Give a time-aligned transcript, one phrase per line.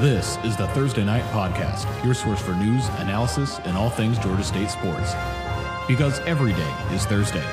[0.00, 4.42] This is the Thursday Night Podcast, your source for news, analysis, and all things Georgia
[4.42, 5.12] State sports.
[5.86, 7.44] Because every day is Thursday.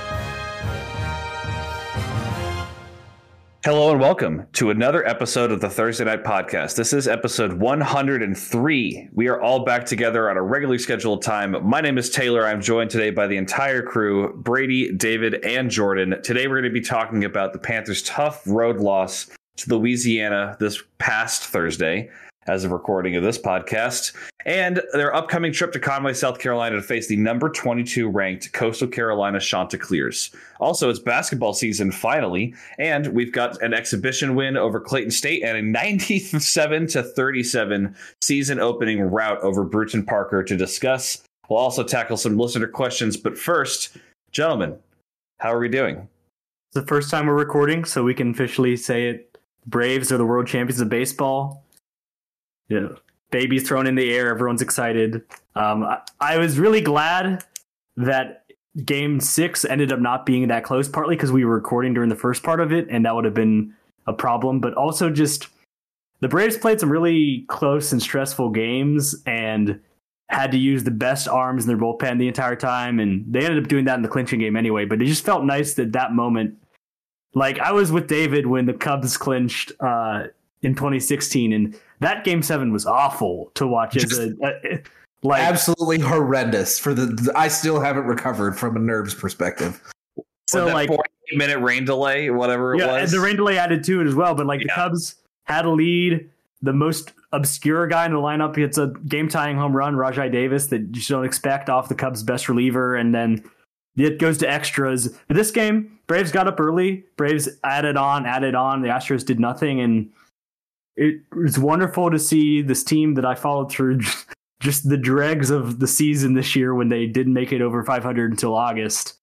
[3.65, 6.77] Hello and welcome to another episode of the Thursday Night Podcast.
[6.77, 9.09] This is episode 103.
[9.11, 11.53] We are all back together on a regularly scheduled time.
[11.67, 12.47] My name is Taylor.
[12.47, 16.15] I'm joined today by the entire crew Brady, David, and Jordan.
[16.23, 20.81] Today we're going to be talking about the Panthers' tough road loss to Louisiana this
[20.97, 22.09] past Thursday
[22.47, 24.13] as of recording of this podcast,
[24.45, 28.87] and their upcoming trip to Conway, South Carolina to face the number 22 ranked Coastal
[28.87, 30.31] Carolina Chanticleers.
[30.59, 35.57] Also, it's basketball season finally, and we've got an exhibition win over Clayton State and
[35.57, 41.23] a 97 to 37 season opening rout over Brewton Parker to discuss.
[41.49, 43.97] We'll also tackle some listener questions, but first,
[44.31, 44.77] gentlemen,
[45.39, 46.07] how are we doing?
[46.69, 49.37] It's the first time we're recording, so we can officially say it.
[49.65, 51.63] Braves are the world champions of baseball
[52.69, 52.89] yeah,
[53.31, 54.29] babies thrown in the air.
[54.29, 55.23] Everyone's excited.
[55.55, 57.43] Um, I, I, was really glad
[57.95, 58.45] that
[58.85, 62.15] game six ended up not being that close, partly because we were recording during the
[62.15, 63.73] first part of it, and that would have been
[64.05, 65.47] a problem, but also just
[66.19, 69.79] the Braves played some really close and stressful games and
[70.29, 72.99] had to use the best arms in their bullpen the entire time.
[72.99, 75.45] And they ended up doing that in the clinching game anyway, but it just felt
[75.45, 76.55] nice that that moment,
[77.33, 80.23] like I was with David when the Cubs clinched uh,
[80.61, 83.93] in 2016, and that game seven was awful to watch.
[83.93, 84.81] Just as a, a,
[85.23, 86.79] like absolutely horrendous.
[86.79, 89.81] For the, I still haven't recovered from a nerves perspective.
[90.47, 90.89] So like
[91.33, 93.11] minute rain delay, whatever it yeah, was.
[93.11, 94.33] the rain delay added to it as well.
[94.33, 94.67] But like yeah.
[94.67, 96.29] the Cubs had a lead.
[96.61, 100.67] The most obscure guy in the lineup hits a game tying home run, Rajai Davis,
[100.67, 103.43] that you don't expect off the Cubs' best reliever, and then
[103.95, 105.15] it goes to extras.
[105.27, 107.03] But this game, Braves got up early.
[107.15, 108.81] Braves added on, added on.
[108.81, 110.09] The Astros did nothing, and
[110.97, 113.99] it was wonderful to see this team that I followed through
[114.59, 118.31] just the dregs of the season this year when they didn't make it over 500
[118.31, 119.13] until August.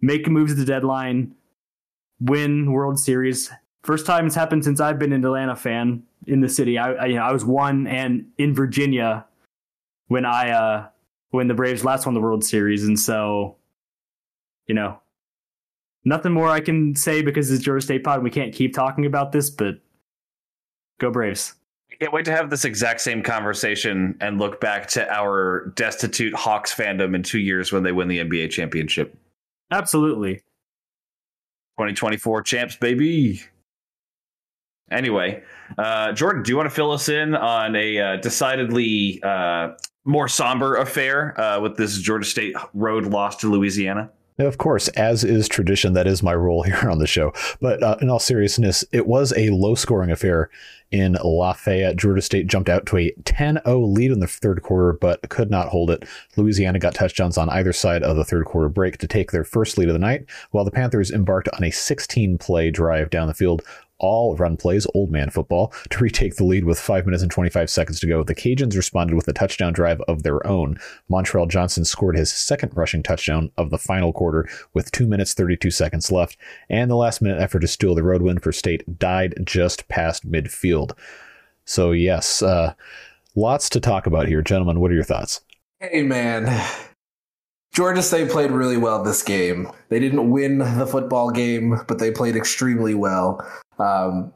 [0.00, 1.34] Make moves at the deadline,
[2.20, 3.50] win World Series.
[3.84, 6.76] First time it's happened since I've been an Atlanta fan in the city.
[6.76, 9.24] I, I, you know, I was one and in Virginia
[10.08, 10.88] when I uh,
[11.30, 13.56] when the Braves last won the World Series, and so
[14.66, 14.98] you know
[16.04, 18.22] nothing more I can say because it's Georgia State Pod.
[18.22, 19.78] We can't keep talking about this, but
[21.00, 21.54] Go Braves.
[21.90, 26.34] I can't wait to have this exact same conversation and look back to our destitute
[26.34, 29.16] Hawks fandom in two years when they win the NBA championship.
[29.70, 30.36] Absolutely.
[31.78, 33.42] 2024 champs, baby.
[34.90, 35.42] Anyway,
[35.78, 39.70] uh, Jordan, do you want to fill us in on a uh, decidedly uh,
[40.04, 44.10] more somber affair uh, with this Georgia State road loss to Louisiana?
[44.40, 47.32] Of course, as is tradition, that is my role here on the show.
[47.60, 50.50] But uh, in all seriousness, it was a low scoring affair
[50.90, 51.96] in Lafayette.
[51.96, 55.50] Georgia State jumped out to a 10 0 lead in the third quarter, but could
[55.50, 56.04] not hold it.
[56.36, 59.78] Louisiana got touchdowns on either side of the third quarter break to take their first
[59.78, 63.34] lead of the night, while the Panthers embarked on a 16 play drive down the
[63.34, 63.62] field
[64.00, 67.70] all run plays, old man football, to retake the lead with 5 minutes and 25
[67.70, 68.24] seconds to go.
[68.24, 70.78] The Cajuns responded with a touchdown drive of their own.
[71.10, 75.70] Montrell Johnson scored his second rushing touchdown of the final quarter with 2 minutes 32
[75.70, 76.36] seconds left,
[76.68, 80.30] and the last minute effort to steal the road win for State died just past
[80.30, 80.92] midfield.
[81.64, 82.74] So, yes, uh,
[83.36, 84.42] lots to talk about here.
[84.42, 85.40] Gentlemen, what are your thoughts?
[85.78, 86.66] Hey, man.
[87.72, 89.70] Georgia State played really well this game.
[89.88, 93.46] They didn't win the football game, but they played extremely well.
[93.80, 94.32] Um,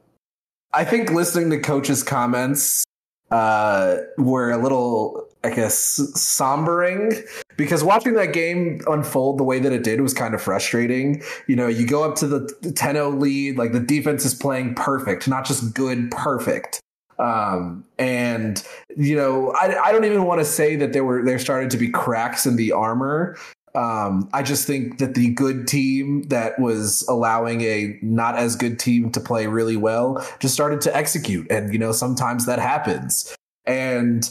[0.73, 2.85] I think listening to coach's comments
[3.31, 9.73] uh, were a little, I guess, sombering because watching that game unfold the way that
[9.73, 11.23] it did was kind of frustrating.
[11.47, 14.75] You know, you go up to the 10 0 lead, like the defense is playing
[14.75, 16.81] perfect, not just good, perfect.
[17.19, 18.63] Um, and
[18.97, 21.77] you know, I, I don't even want to say that there were there started to
[21.77, 23.37] be cracks in the armor.
[23.75, 28.79] Um, I just think that the good team that was allowing a not as good
[28.79, 33.35] team to play really well just started to execute, and you know, sometimes that happens.
[33.67, 34.29] And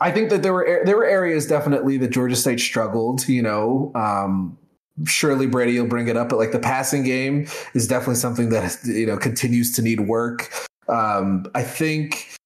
[0.00, 3.28] I think that there were there were areas definitely that Georgia State struggled.
[3.28, 4.56] You know, um,
[5.04, 8.78] surely Brady will bring it up, but like the passing game is definitely something that
[8.84, 10.52] you know continues to need work.
[10.88, 12.36] Um, I think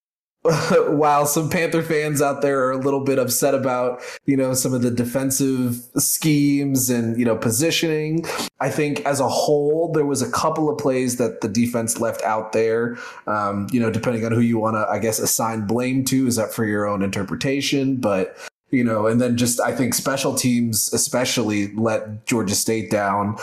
[0.88, 4.72] while some Panther fans out there are a little bit upset about, you know, some
[4.72, 8.24] of the defensive schemes and, you know, positioning,
[8.60, 12.22] I think as a whole, there was a couple of plays that the defense left
[12.22, 12.96] out there.
[13.26, 16.36] Um, you know, depending on who you want to, I guess, assign blame to, is
[16.36, 17.96] that for your own interpretation?
[17.96, 18.36] But,
[18.70, 23.36] you know, and then just I think special teams especially let Georgia State down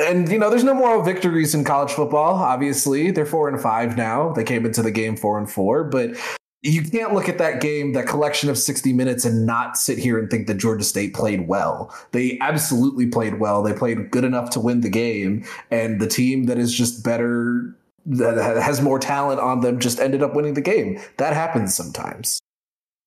[0.00, 2.34] and you know, there's no moral victories in college football.
[2.34, 4.32] Obviously, they're four and five now.
[4.32, 6.16] They came into the game four and four, but
[6.62, 10.18] you can't look at that game, that collection of 60 minutes, and not sit here
[10.18, 11.94] and think that Georgia State played well.
[12.12, 13.62] They absolutely played well.
[13.62, 17.74] They played good enough to win the game, and the team that is just better,
[18.04, 21.00] that has more talent on them, just ended up winning the game.
[21.16, 22.40] That happens sometimes.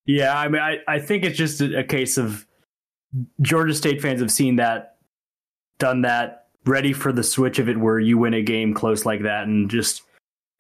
[0.05, 2.47] Yeah, I mean, I, I think it's just a, a case of
[3.41, 4.97] Georgia State fans have seen that,
[5.77, 9.23] done that, ready for the switch of it where you win a game close like
[9.23, 10.03] that, and just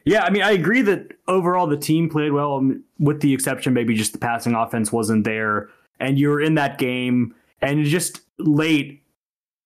[0.05, 3.73] yeah, I mean, I agree that overall the team played well, um, with the exception
[3.73, 5.69] maybe just the passing offense wasn't there,
[5.99, 9.01] and you were in that game, and just late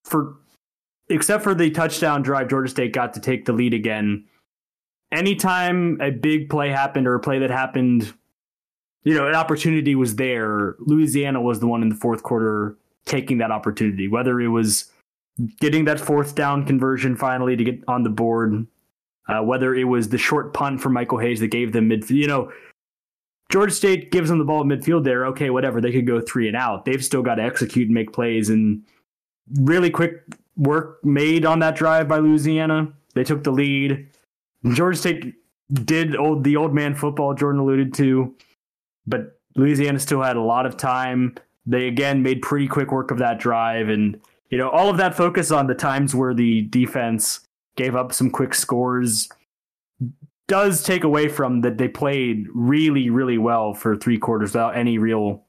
[0.04, 0.36] for,
[1.10, 4.26] except for the touchdown drive, Georgia State got to take the lead again.
[5.12, 8.14] Anytime a big play happened or a play that happened,
[9.04, 10.76] you know, an opportunity was there.
[10.80, 14.92] Louisiana was the one in the fourth quarter taking that opportunity, whether it was
[15.60, 18.68] getting that fourth down conversion finally to get on the board
[19.28, 22.28] uh, whether it was the short punt from Michael Hayes that gave them midfield, you
[22.28, 22.52] know,
[23.50, 25.26] Georgia State gives them the ball at midfield there.
[25.28, 25.80] Okay, whatever.
[25.80, 26.86] They could go three and out.
[26.86, 28.50] They've still got to execute and make plays.
[28.50, 28.84] And
[29.62, 30.24] really quick
[30.58, 32.92] work made on that drive by Louisiana.
[33.14, 34.08] They took the lead.
[34.74, 35.36] Georgia State
[35.72, 38.34] did old the old man football Jordan alluded to,
[39.06, 41.36] but Louisiana still had a lot of time.
[41.66, 44.20] They again made pretty quick work of that drive, and
[44.50, 47.42] you know all of that focus on the times where the defense
[47.76, 49.30] gave up some quick scores
[50.48, 54.98] does take away from that they played really really well for three quarters without any
[54.98, 55.44] real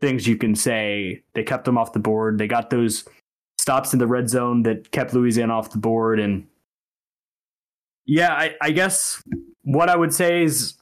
[0.00, 1.22] things you can say.
[1.34, 2.38] They kept them off the board.
[2.38, 3.04] They got those
[3.58, 6.18] stops in the red zone that kept louisiana off the board.
[6.18, 6.46] And
[8.06, 9.22] yeah i, I guess
[9.62, 10.80] what i would say is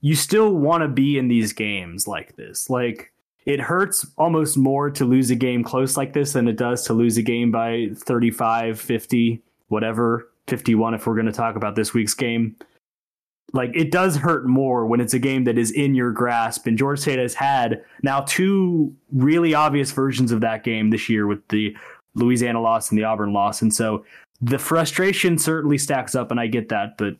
[0.00, 2.70] you still want to be in these games like this.
[2.70, 3.12] Like
[3.48, 6.92] it hurts almost more to lose a game close like this than it does to
[6.92, 11.94] lose a game by 35 50 whatever 51 if we're going to talk about this
[11.94, 12.56] week's game.
[13.54, 16.76] Like it does hurt more when it's a game that is in your grasp and
[16.76, 21.48] georgia state has had now two really obvious versions of that game this year with
[21.48, 21.74] the
[22.14, 24.04] louisiana loss and the auburn loss and so
[24.42, 27.16] the frustration certainly stacks up and i get that but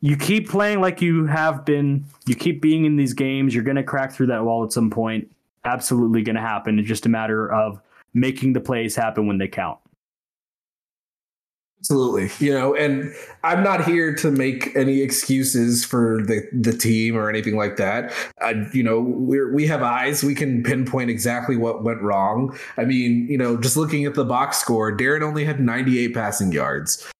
[0.00, 3.76] you keep playing like you have been you keep being in these games you're going
[3.76, 5.30] to crack through that wall at some point
[5.64, 7.80] absolutely going to happen it's just a matter of
[8.14, 9.78] making the plays happen when they count
[11.80, 12.30] Absolutely.
[12.46, 13.10] You know, and
[13.42, 18.12] I'm not here to make any excuses for the the team or anything like that.
[18.38, 20.22] I, you know, we're, we have eyes.
[20.22, 22.54] We can pinpoint exactly what went wrong.
[22.76, 26.52] I mean, you know, just looking at the box score, Darren only had 98 passing
[26.52, 27.10] yards.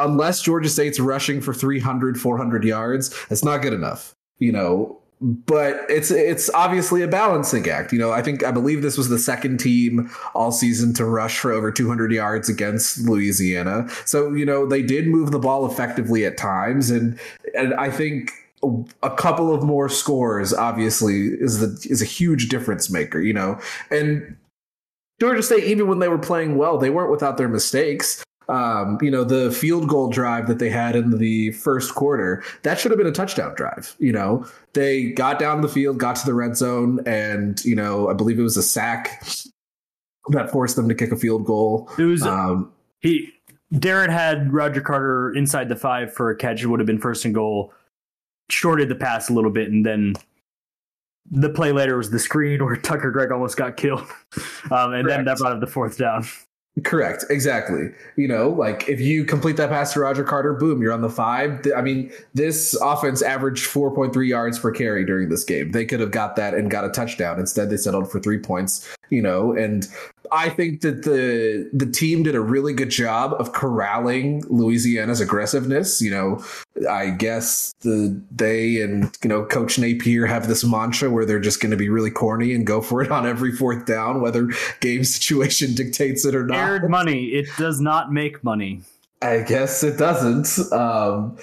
[0.00, 4.14] Unless Georgia State's rushing for 300, 400 yards, that's not good enough.
[4.38, 7.92] You know, but it's it's obviously a balancing act.
[7.92, 11.38] You know, I think I believe this was the second team all season to rush
[11.38, 13.86] for over 200 yards against Louisiana.
[14.06, 17.18] So you know they did move the ball effectively at times, and
[17.54, 18.32] and I think
[19.02, 23.20] a couple of more scores obviously is the is a huge difference maker.
[23.20, 23.60] You know,
[23.90, 24.36] and
[25.20, 29.10] Georgia State even when they were playing well, they weren't without their mistakes um, you
[29.10, 32.98] know, the field goal drive that they had in the first quarter, that should have
[32.98, 33.94] been a touchdown drive.
[33.98, 38.08] You know, they got down the field, got to the red zone, and, you know,
[38.08, 39.24] I believe it was a sack
[40.30, 41.88] that forced them to kick a field goal.
[41.96, 43.32] It was, um, he,
[43.72, 46.62] Darren had Roger Carter inside the five for a catch.
[46.62, 47.72] It would have been first and goal,
[48.50, 50.14] shorted the pass a little bit, and then
[51.30, 54.06] the play later was the screen where Tucker Gregg almost got killed.
[54.70, 55.08] Um, and Correct.
[55.08, 56.24] then that brought up the fourth down.
[56.84, 57.24] Correct.
[57.30, 57.90] Exactly.
[58.16, 61.10] You know, like if you complete that pass to Roger Carter, boom, you're on the
[61.10, 61.66] five.
[61.76, 65.72] I mean, this offense averaged 4.3 yards per carry during this game.
[65.72, 67.40] They could have got that and got a touchdown.
[67.40, 69.88] Instead, they settled for three points, you know, and
[70.32, 76.00] I think that the the team did a really good job of corralling Louisiana's aggressiveness.
[76.00, 76.44] You know,
[76.88, 81.60] I guess the they and you know Coach Napier have this mantra where they're just
[81.60, 85.04] going to be really corny and go for it on every fourth down, whether game
[85.04, 86.58] situation dictates it or not.
[86.58, 87.26] Aired money.
[87.26, 88.82] It does not make money.
[89.22, 90.72] I guess it doesn't.
[90.72, 91.36] Um,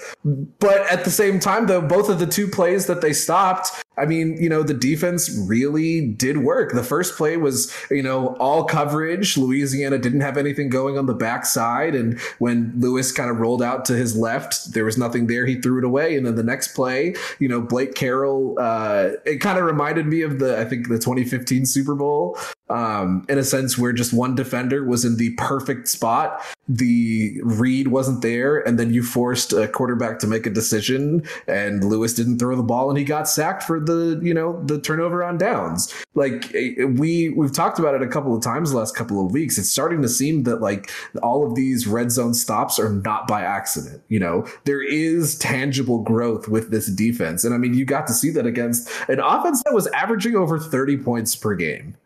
[0.58, 4.06] but at the same time, though, both of the two plays that they stopped, I
[4.06, 6.72] mean, you know, the defense really did work.
[6.72, 9.36] The first play was, you know, all coverage.
[9.36, 11.94] Louisiana didn't have anything going on the backside.
[11.94, 15.46] And when Lewis kind of rolled out to his left, there was nothing there.
[15.46, 16.16] He threw it away.
[16.16, 20.22] And then the next play, you know, Blake Carroll, uh, it kind of reminded me
[20.22, 22.38] of the, I think, the 2015 Super Bowl
[22.70, 26.44] um, in a sense where just one defender was in the perfect spot.
[26.68, 28.58] The read wasn't there.
[28.58, 31.26] And then you forced a quarterback to make a decision.
[31.46, 34.80] And Lewis didn't throw the ball and he got sacked for the you know the
[34.80, 35.92] turnover on downs.
[36.14, 39.32] Like eh, we we've talked about it a couple of times the last couple of
[39.32, 39.58] weeks.
[39.58, 40.90] It's starting to seem that like
[41.22, 44.02] all of these red zone stops are not by accident.
[44.08, 48.12] You know, there is tangible growth with this defense, and I mean you got to
[48.12, 51.96] see that against an offense that was averaging over thirty points per game.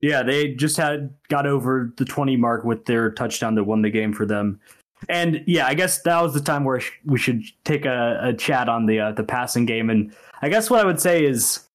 [0.00, 3.90] Yeah, they just had got over the 20 mark with their touchdown that won the
[3.90, 4.60] game for them.
[5.08, 8.68] And yeah, I guess that was the time where we should take a, a chat
[8.68, 9.90] on the uh, the passing game.
[9.90, 11.66] And I guess what I would say is,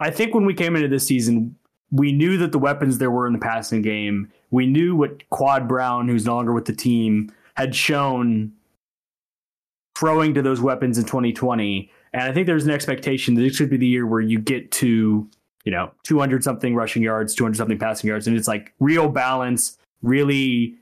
[0.00, 1.56] I think when we came into this season,
[1.90, 4.32] we knew that the weapons there were in the passing game.
[4.50, 8.52] We knew what Quad Brown, who's no longer with the team, had shown
[9.96, 11.90] throwing to those weapons in 2020.
[12.12, 14.70] And I think there's an expectation that this should be the year where you get
[14.72, 15.28] to,
[15.64, 18.26] you know, 200 something rushing yards, 200 something passing yards.
[18.26, 20.76] And it's like real balance, really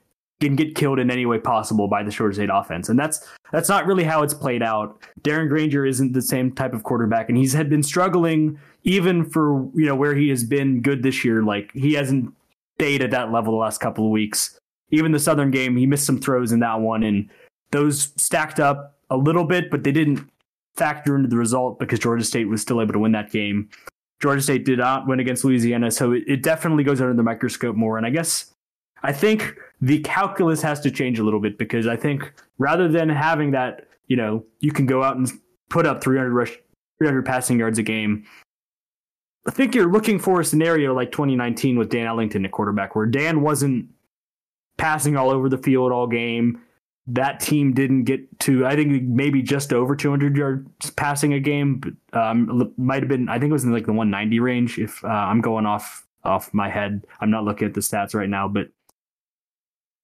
[0.49, 2.89] can get killed in any way possible by the Georgia State offense.
[2.89, 5.01] And that's that's not really how it's played out.
[5.23, 9.69] Darren Grainger isn't the same type of quarterback, and he's had been struggling even for
[9.75, 11.43] you know where he has been good this year.
[11.43, 12.33] Like he hasn't
[12.79, 14.59] stayed at that level the last couple of weeks.
[14.91, 17.31] Even the Southern game, he missed some throws in that one, and
[17.71, 20.29] those stacked up a little bit, but they didn't
[20.77, 23.69] factor into the result because Georgia State was still able to win that game.
[24.21, 27.77] Georgia State did not win against Louisiana, so it, it definitely goes under the microscope
[27.77, 27.97] more.
[27.97, 28.53] And I guess
[29.03, 33.11] I think the calculus has to change a little bit because I think rather than
[33.11, 35.31] having that, you know, you can go out and
[35.69, 36.57] put up 300 rush,
[36.99, 38.25] 300 passing yards a game.
[39.47, 43.05] I think you're looking for a scenario like 2019 with Dan Ellington at quarterback, where
[43.05, 43.91] Dan wasn't
[44.79, 46.63] passing all over the field all game.
[47.07, 51.99] That team didn't get to, I think, maybe just over 200 yards passing a game,
[52.15, 54.79] um, might have been, I think it was in like the 190 range.
[54.79, 58.31] If uh, I'm going off off my head, I'm not looking at the stats right
[58.31, 58.69] now, but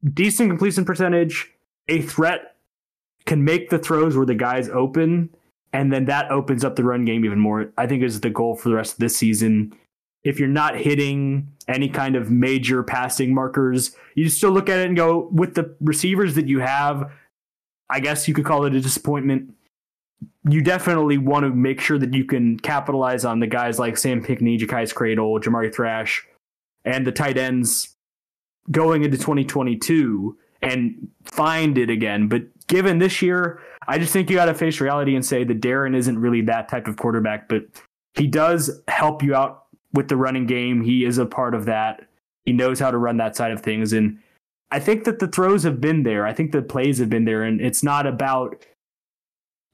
[0.09, 1.53] decent completion percentage,
[1.89, 2.57] a threat
[3.27, 5.31] can make the throws where the guy's open,
[5.73, 7.73] and then that opens up the run game even more.
[7.77, 9.75] I think is the goal for the rest of this season.
[10.25, 14.87] If you're not hitting any kind of major passing markers, you still look at it
[14.87, 17.11] and go, with the receivers that you have,
[17.89, 19.55] I guess you could call it a disappointment.
[20.49, 24.23] You definitely want to make sure that you can capitalize on the guys like Sam
[24.23, 26.27] Pinckney, Ja'Khious Cradle, Jamari Thrash,
[26.85, 27.97] and the tight ends
[28.71, 32.29] going into 2022 and find it again.
[32.29, 35.61] But given this year, I just think you got to face reality and say that
[35.61, 37.63] Darren isn't really that type of quarterback, but
[38.15, 40.83] he does help you out with the running game.
[40.83, 42.07] He is a part of that.
[42.45, 43.93] He knows how to run that side of things.
[43.93, 44.19] And
[44.71, 46.27] I think that the throws have been there.
[46.27, 47.43] I think the plays have been there.
[47.43, 48.65] And it's not about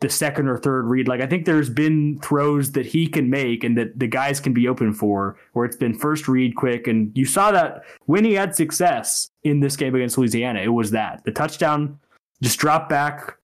[0.01, 1.09] the second or third read.
[1.09, 4.53] Like I think there's been throws that he can make and that the guys can
[4.53, 6.87] be open for where it's been first read quick.
[6.87, 10.91] And you saw that when he had success in this game against Louisiana, it was
[10.91, 11.99] that the touchdown,
[12.43, 13.37] just drop back,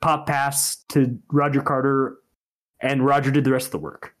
[0.00, 2.18] pop pass to Roger Carter,
[2.80, 4.14] and Roger did the rest of the work.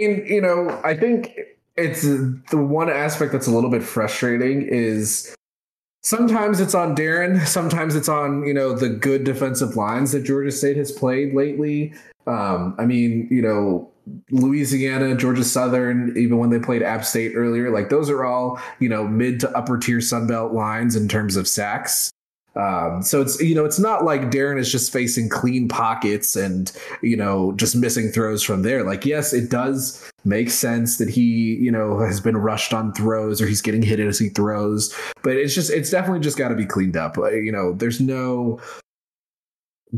[0.00, 1.36] I mean, you know, I think
[1.76, 5.34] it's the one aspect that's a little bit frustrating is
[6.06, 10.52] sometimes it's on Darren, sometimes it's on you know the good defensive lines that Georgia
[10.52, 11.92] State has played lately.
[12.26, 13.90] Um, I mean, you know,
[14.30, 18.88] Louisiana, Georgia Southern, even when they played App State earlier, like those are all you
[18.88, 22.12] know mid to upper tier Sun Belt lines in terms of sacks.
[22.56, 26.72] Um, so it's you know it's not like Darren is just facing clean pockets and
[27.02, 28.82] you know just missing throws from there.
[28.82, 33.42] Like yes, it does make sense that he you know has been rushed on throws
[33.42, 36.54] or he's getting hit as he throws, but it's just it's definitely just got to
[36.54, 37.16] be cleaned up.
[37.16, 38.58] You know, there's no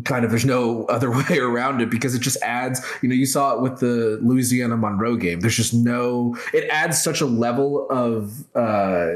[0.04, 3.26] kind of there's no other way around it because it just adds you know you
[3.26, 7.88] saw it with the louisiana monroe game there's just no it adds such a level
[7.88, 9.14] of uh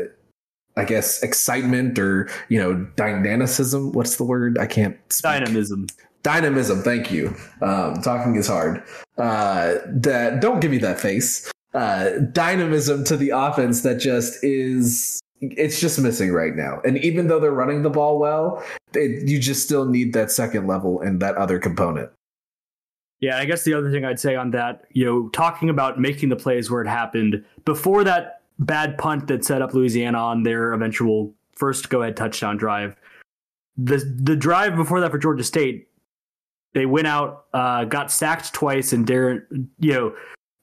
[0.76, 3.93] I guess excitement or you know dynamicism.
[3.93, 4.59] What's the word?
[4.59, 4.97] I can't.
[5.12, 5.31] Speak.
[5.31, 5.87] Dynamism.
[6.23, 6.83] Dynamism.
[6.83, 7.35] Thank you.
[7.61, 8.83] Um, talking is hard.
[9.19, 11.50] Uh, that don't give me that face.
[11.75, 15.21] Uh, dynamism to the offense that just is.
[15.41, 16.81] It's just missing right now.
[16.85, 18.62] And even though they're running the ball well,
[18.95, 22.11] it, you just still need that second level and that other component.
[23.23, 26.29] Yeah, I guess the other thing I'd say on that, you know, talking about making
[26.29, 30.73] the plays where it happened before that bad punt that set up Louisiana on their
[30.73, 32.97] eventual first go ahead touchdown drive.
[33.76, 35.88] The the drive before that for Georgia State,
[36.75, 39.45] they went out, uh, got sacked twice, and Darren,
[39.78, 40.14] you know,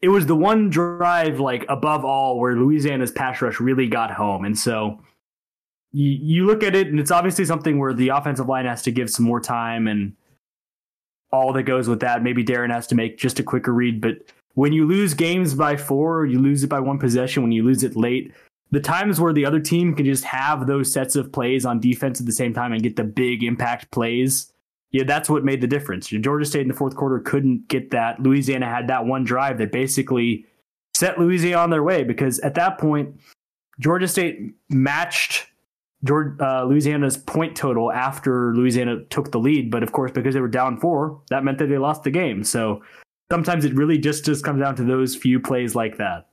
[0.02, 4.46] it was the one drive like above all where Louisiana's pass rush really got home,
[4.46, 5.00] and so
[5.92, 8.92] you you look at it, and it's obviously something where the offensive line has to
[8.92, 10.14] give some more time and
[11.32, 12.24] all that goes with that.
[12.24, 14.18] Maybe Darren has to make just a quicker read, but
[14.54, 17.44] when you lose games by four, you lose it by one possession.
[17.44, 18.34] When you lose it late,
[18.72, 22.20] the times where the other team can just have those sets of plays on defense
[22.20, 24.52] at the same time and get the big impact plays,
[24.92, 26.08] yeah, that's what made the difference.
[26.08, 28.22] Georgia State in the fourth quarter couldn't get that.
[28.22, 30.46] Louisiana had that one drive that basically
[30.96, 33.20] set Louisiana on their way because at that point,
[33.80, 35.48] Georgia State matched
[36.10, 39.72] uh, Louisiana's point total after Louisiana took the lead.
[39.72, 42.44] But of course, because they were down four, that meant that they lost the game.
[42.44, 42.82] So
[43.32, 46.28] sometimes it really just just comes down to those few plays like that.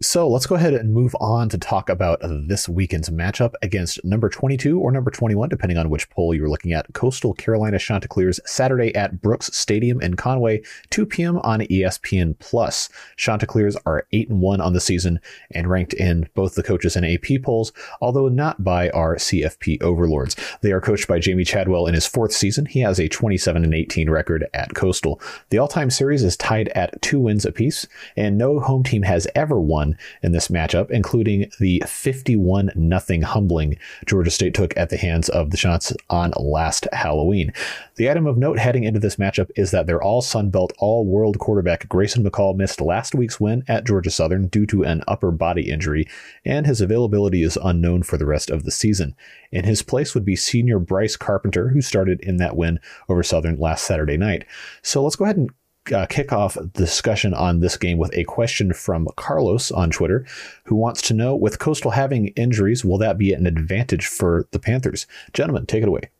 [0.00, 4.28] So let's go ahead and move on to talk about this weekend's matchup against number
[4.28, 6.86] 22 or number 21, depending on which poll you're looking at.
[6.94, 11.38] Coastal Carolina Chanticleers Saturday at Brooks Stadium in Conway, 2 p.m.
[11.38, 12.88] on ESPN Plus.
[13.16, 15.18] Chanticleers are 8 and 1 on the season
[15.50, 20.36] and ranked in both the coaches and AP polls, although not by our CFP overlords.
[20.60, 22.66] They are coached by Jamie Chadwell in his fourth season.
[22.66, 25.20] He has a 27 and 18 record at Coastal.
[25.50, 27.84] The all-time series is tied at two wins apiece,
[28.16, 29.87] and no home team has ever won
[30.22, 35.50] in this matchup, including the 51 0 humbling Georgia State took at the hands of
[35.50, 37.52] the Shots on last Halloween.
[37.96, 41.04] The item of note heading into this matchup is that their all Sun Belt, all
[41.04, 45.30] world quarterback Grayson McCall missed last week's win at Georgia Southern due to an upper
[45.30, 46.06] body injury,
[46.44, 49.14] and his availability is unknown for the rest of the season.
[49.50, 53.58] In his place would be senior Bryce Carpenter, who started in that win over Southern
[53.58, 54.44] last Saturday night.
[54.82, 55.50] So let's go ahead and
[55.92, 60.26] uh, kick off discussion on this game with a question from Carlos on Twitter,
[60.64, 64.58] who wants to know with Coastal having injuries, will that be an advantage for the
[64.58, 65.06] Panthers?
[65.32, 66.10] Gentlemen, take it away.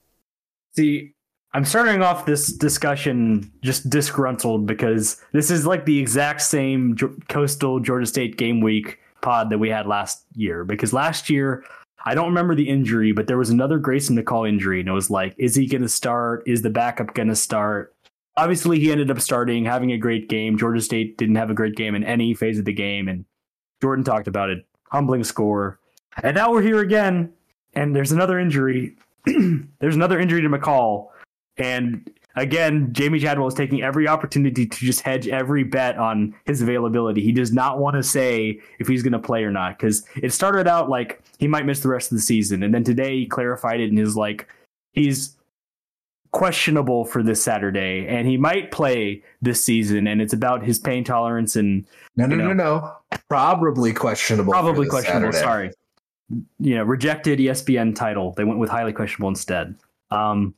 [0.76, 1.14] See,
[1.54, 6.96] I'm starting off this discussion just disgruntled because this is like the exact same
[7.28, 10.64] Coastal Georgia State game week pod that we had last year.
[10.64, 11.64] Because last year,
[12.04, 15.10] I don't remember the injury, but there was another Grayson McCall injury, and it was
[15.10, 16.42] like, is he going to start?
[16.46, 17.94] Is the backup going to start?
[18.38, 20.56] Obviously he ended up starting, having a great game.
[20.56, 23.24] Georgia State didn't have a great game in any phase of the game, and
[23.82, 24.64] Jordan talked about it.
[24.90, 25.80] Humbling score.
[26.22, 27.32] And now we're here again,
[27.74, 28.96] and there's another injury.
[29.80, 31.08] there's another injury to McCall.
[31.58, 36.62] And again, Jamie Chadwell is taking every opportunity to just hedge every bet on his
[36.62, 37.22] availability.
[37.22, 40.32] He does not want to say if he's going to play or not because it
[40.32, 42.62] started out like he might miss the rest of the season.
[42.62, 44.48] And then today he clarified it and is like,
[44.92, 45.36] he's
[46.32, 50.06] questionable for this Saturday, and he might play this season.
[50.06, 51.86] And it's about his pain tolerance and
[52.16, 54.52] no, no, know, no, no, probably questionable.
[54.52, 55.32] Probably questionable.
[55.32, 55.44] Saturday.
[55.44, 55.70] Sorry,
[56.58, 58.32] you know, rejected ESPN title.
[58.32, 59.74] They went with highly questionable instead.
[60.10, 60.54] Um,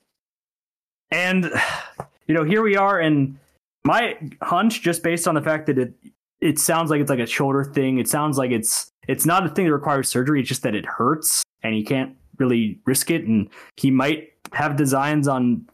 [1.11, 1.51] and
[2.27, 3.39] you know, here we are, and
[3.85, 5.95] my hunch, just based on the fact that it
[6.41, 7.99] it sounds like it's like a shoulder thing.
[7.99, 10.41] It sounds like it's it's not a thing that requires surgery.
[10.41, 13.25] It's just that it hurts, and he can't really risk it.
[13.25, 15.67] And he might have designs on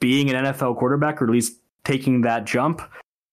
[0.00, 2.82] being an NFL quarterback or at least taking that jump.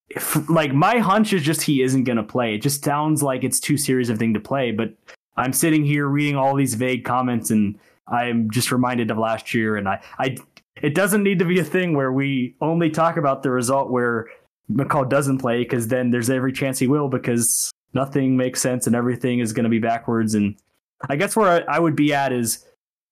[0.09, 2.55] If, like my hunch is just he isn't going to play.
[2.55, 4.71] It just sounds like it's too serious of thing to play.
[4.71, 4.93] But
[5.37, 9.77] I'm sitting here reading all these vague comments, and I'm just reminded of last year.
[9.77, 10.37] And I, I,
[10.81, 14.27] it doesn't need to be a thing where we only talk about the result where
[14.71, 18.95] McCall doesn't play, because then there's every chance he will, because nothing makes sense and
[18.95, 20.35] everything is going to be backwards.
[20.35, 20.55] And
[21.07, 22.65] I guess where I, I would be at is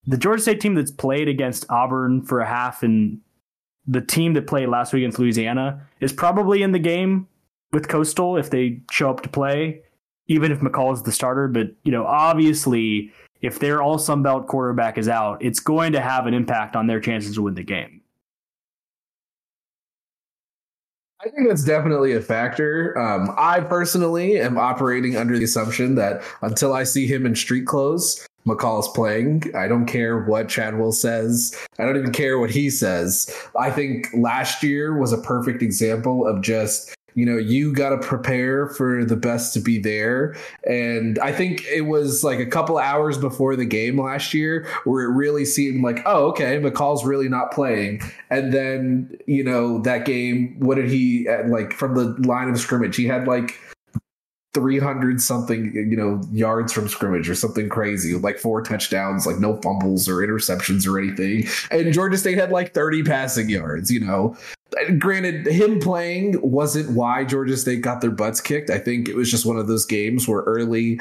[0.08, 3.20] the Georgia State team that's played against Auburn for a half and
[3.86, 7.28] the team that played last week against Louisiana is probably in the game
[7.72, 9.82] with Coastal if they show up to play,
[10.28, 11.48] even if McCall is the starter.
[11.48, 16.02] But, you know, obviously, if their all Sun Belt quarterback is out, it's going to
[16.02, 18.02] have an impact on their chances to win the game.
[21.26, 22.96] I think that's definitely a factor.
[22.98, 27.66] Um, I personally am operating under the assumption that until I see him in street
[27.66, 29.44] clothes, McCall's playing.
[29.56, 31.58] I don't care what Chadwell says.
[31.80, 33.36] I don't even care what he says.
[33.60, 37.98] I think last year was a perfect example of just you know you got to
[37.98, 40.36] prepare for the best to be there.
[40.66, 45.04] And i think it was like a couple hours before the game last year where
[45.04, 48.02] it really seemed like oh okay mccall's really not playing.
[48.30, 52.96] And then you know that game what did he like from the line of scrimmage
[52.96, 53.60] he had like
[54.54, 59.60] 300 something you know yards from scrimmage or something crazy like four touchdowns like no
[59.62, 61.48] fumbles or interceptions or anything.
[61.72, 64.38] And georgia state had like 30 passing yards you know
[65.00, 69.32] granted him playing wasn't why georgia state got their butts kicked i think it was
[69.32, 71.00] just one of those games where early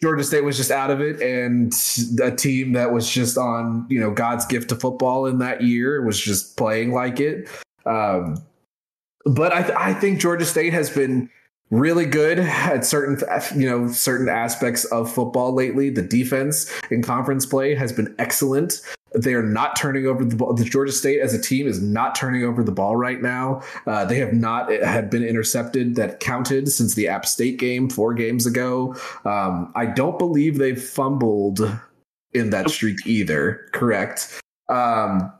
[0.00, 1.72] Georgia State was just out of it, and
[2.22, 6.04] a team that was just on, you know, God's gift to football in that year
[6.04, 7.48] was just playing like it.
[7.84, 8.36] Um,
[9.24, 11.28] but I, th- I think Georgia State has been
[11.70, 13.18] really good at certain
[13.58, 15.90] you know certain aspects of football lately.
[15.90, 18.80] The defense in conference play has been excellent.
[19.14, 20.52] They are not turning over the ball.
[20.52, 23.62] The georgia state as a team is not turning over the ball right now.
[23.86, 28.12] Uh, they have not had been intercepted that counted since the app state game four
[28.14, 28.94] games ago.
[29.24, 31.60] Um, i don't believe they've fumbled
[32.32, 33.68] in that streak either.
[33.72, 34.40] Correct.
[34.68, 35.32] Um,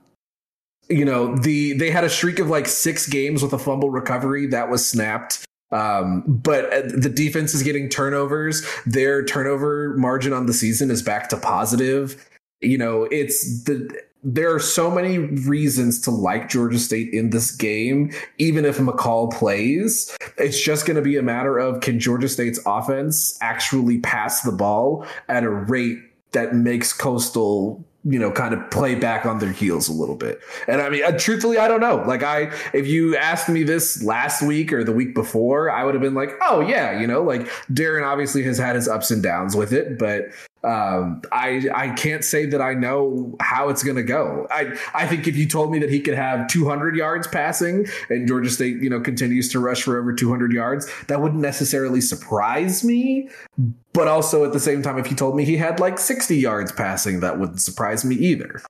[0.88, 4.46] you know, the they had a streak of like six games with a fumble recovery
[4.46, 5.44] that was snapped.
[5.70, 8.66] Um, but uh, the defense is getting turnovers.
[8.86, 12.26] Their turnover margin on the season is back to positive.
[12.60, 13.90] You know, it's the
[14.24, 19.32] there are so many reasons to like Georgia State in this game, even if McCall
[19.32, 20.16] plays.
[20.36, 24.52] It's just going to be a matter of can Georgia State's offense actually pass the
[24.52, 25.98] ball at a rate
[26.32, 30.40] that makes Coastal you know, kind of play back on their heels a little bit.
[30.66, 32.02] And I mean, uh, truthfully, I don't know.
[32.06, 35.94] Like, I, if you asked me this last week or the week before, I would
[35.94, 39.22] have been like, oh, yeah, you know, like Darren obviously has had his ups and
[39.22, 40.28] downs with it, but
[40.64, 44.46] um, I I can't say that I know how it's going to go.
[44.50, 48.26] I I think if you told me that he could have 200 yards passing and
[48.26, 52.82] Georgia State you know continues to rush for over 200 yards, that wouldn't necessarily surprise
[52.82, 53.28] me.
[53.92, 56.72] But also at the same time, if you told me he had like 60 yards
[56.72, 58.60] passing, that wouldn't surprise me either.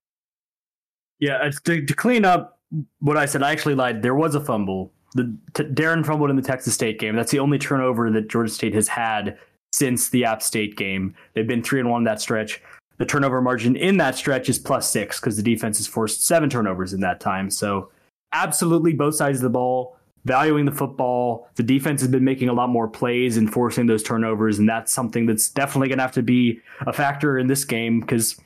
[1.20, 2.58] Yeah, to, to clean up
[3.00, 4.02] what I said, I actually lied.
[4.02, 4.92] There was a fumble.
[5.14, 7.16] The t- Darren fumbled in the Texas State game.
[7.16, 9.38] That's the only turnover that Georgia State has had
[9.72, 11.14] since the App State game.
[11.34, 12.62] They've been three and one that stretch.
[12.98, 16.50] The turnover margin in that stretch is plus six because the defense has forced seven
[16.50, 17.50] turnovers in that time.
[17.50, 17.90] So,
[18.32, 21.48] absolutely both sides of the ball, valuing the football.
[21.54, 24.92] The defense has been making a lot more plays and forcing those turnovers, and that's
[24.92, 28.40] something that's definitely going to have to be a factor in this game because,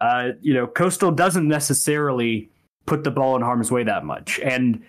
[0.00, 2.50] uh, you know, Coastal doesn't necessarily
[2.86, 4.40] put the ball in harm's way that much.
[4.40, 4.82] And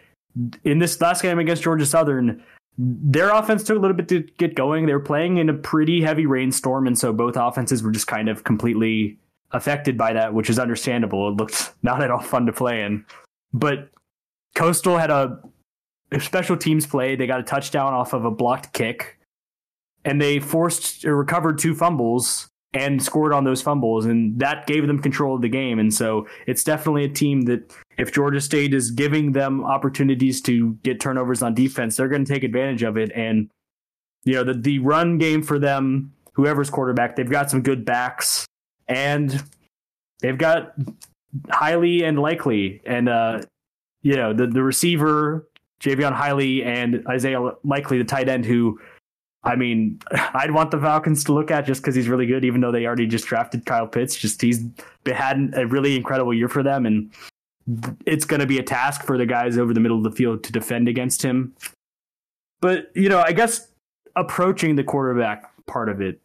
[0.63, 2.43] in this last game against Georgia Southern,
[2.83, 4.87] their offense took a little bit to get going.
[4.87, 8.27] They were playing in a pretty heavy rainstorm, and so both offenses were just kind
[8.27, 9.19] of completely
[9.51, 11.29] affected by that, which is understandable.
[11.29, 13.05] It looked not at all fun to play in.
[13.53, 13.89] But
[14.55, 15.39] Coastal had a,
[16.19, 17.15] special teams play.
[17.15, 19.19] They got a touchdown off of a blocked kick,
[20.03, 24.87] and they forced or recovered two fumbles and scored on those fumbles, and that gave
[24.87, 25.77] them control of the game.
[25.79, 30.73] And so it's definitely a team that, if Georgia State is giving them opportunities to
[30.83, 33.11] get turnovers on defense, they're going to take advantage of it.
[33.13, 33.49] And
[34.23, 38.45] you know, the the run game for them, whoever's quarterback, they've got some good backs,
[38.87, 39.43] and
[40.21, 40.73] they've got
[41.47, 43.41] Heiligh and likely, and uh,
[44.01, 45.47] you know, the the receiver.
[45.81, 48.79] Jaivon Heiligh and Isaiah Likely, the tight end, who
[49.43, 49.99] I mean,
[50.33, 52.85] I'd want the Falcons to look at just because he's really good, even though they
[52.85, 54.15] already just drafted Kyle Pitts.
[54.15, 54.63] Just he's
[55.05, 57.11] had a really incredible year for them, and
[58.05, 60.43] it's going to be a task for the guys over the middle of the field
[60.43, 61.53] to defend against him.
[62.61, 63.67] But you know, I guess
[64.15, 66.19] approaching the quarterback part of it,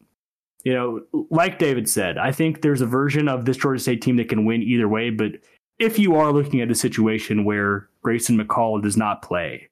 [0.65, 4.17] you know, like David said, I think there's a version of this Georgia State team
[4.17, 5.11] that can win either way.
[5.11, 5.33] But
[5.79, 9.69] if you are looking at a situation where Grayson McCall does not play,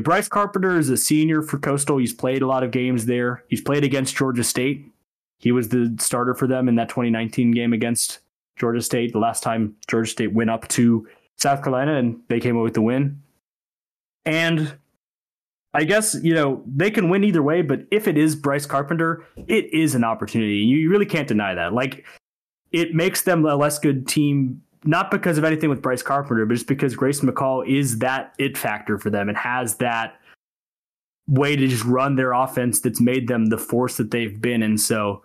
[0.00, 1.98] Bryce Carpenter is a senior for Coastal.
[1.98, 3.44] He's played a lot of games there.
[3.48, 4.90] He's played against Georgia State.
[5.38, 8.20] He was the starter for them in that 2019 game against
[8.56, 9.12] Georgia State.
[9.12, 12.74] The last time Georgia State went up to South Carolina and they came away with
[12.74, 13.20] the win.
[14.24, 14.78] And
[15.74, 19.24] I guess, you know, they can win either way, but if it is Bryce Carpenter,
[19.48, 20.58] it is an opportunity.
[20.58, 21.72] You really can't deny that.
[21.72, 22.06] Like,
[22.70, 26.54] it makes them a less good team not because of anything with Bryce Carpenter, but
[26.54, 30.20] just because Grayson McCall is that it factor for them and has that
[31.26, 34.62] way to just run their offense that's made them the force that they've been.
[34.62, 35.22] And so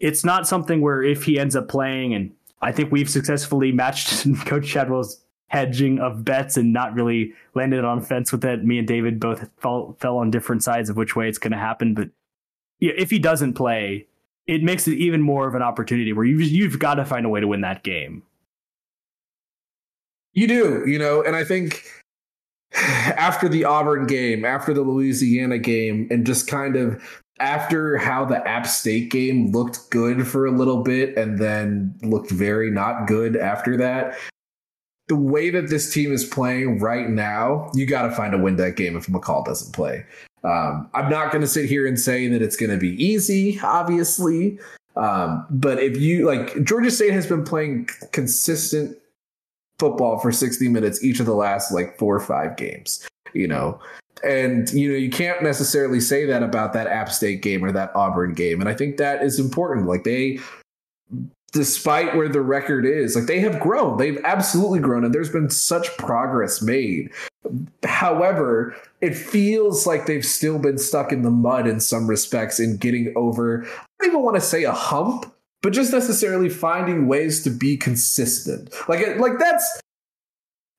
[0.00, 4.26] it's not something where if he ends up playing, and I think we've successfully matched
[4.46, 8.64] Coach Chadwell's hedging of bets and not really landed on a fence with it.
[8.64, 11.58] Me and David both fell, fell on different sides of which way it's going to
[11.58, 11.94] happen.
[11.94, 12.08] But
[12.80, 14.06] yeah, if he doesn't play,
[14.46, 17.28] it makes it even more of an opportunity where you've, you've got to find a
[17.28, 18.22] way to win that game.
[20.34, 21.84] You do, you know, and I think
[22.74, 27.02] after the Auburn game, after the Louisiana game, and just kind of
[27.40, 32.30] after how the App State game looked good for a little bit and then looked
[32.30, 34.16] very not good after that.
[35.08, 38.56] The way that this team is playing right now, you got to find a win
[38.56, 40.04] that game if McCall doesn't play.
[40.44, 43.58] Um, I'm not going to sit here and say that it's going to be easy,
[43.62, 44.58] obviously.
[44.96, 48.96] Um, but if you like, Georgia State has been playing consistent
[49.84, 53.78] football for 60 minutes each of the last like four or five games, you know.
[54.26, 57.94] And you know, you can't necessarily say that about that App State game or that
[57.94, 58.60] Auburn game.
[58.60, 59.86] And I think that is important.
[59.86, 60.38] Like they
[61.52, 63.98] despite where the record is, like they have grown.
[63.98, 67.10] They've absolutely grown and there's been such progress made.
[67.84, 72.78] However, it feels like they've still been stuck in the mud in some respects in
[72.78, 75.32] getting over I don't even want to say a hump,
[75.64, 78.68] but just necessarily finding ways to be consistent.
[78.86, 79.80] Like like that's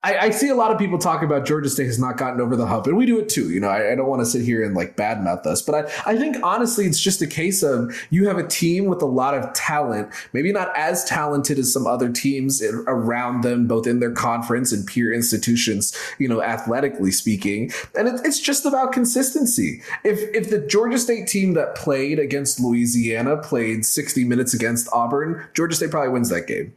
[0.06, 2.54] I, I, see a lot of people talk about Georgia State has not gotten over
[2.54, 3.50] the hump, and we do it too.
[3.50, 6.12] You know, I, I don't want to sit here and like badmouth us, but I,
[6.12, 9.34] I think honestly, it's just a case of you have a team with a lot
[9.34, 14.12] of talent, maybe not as talented as some other teams around them, both in their
[14.12, 17.72] conference and peer institutions, you know, athletically speaking.
[17.98, 19.82] And it, it's just about consistency.
[20.04, 25.44] If if the Georgia State team that played against Louisiana played 60 minutes against Auburn,
[25.52, 26.72] Georgia State probably wins that game.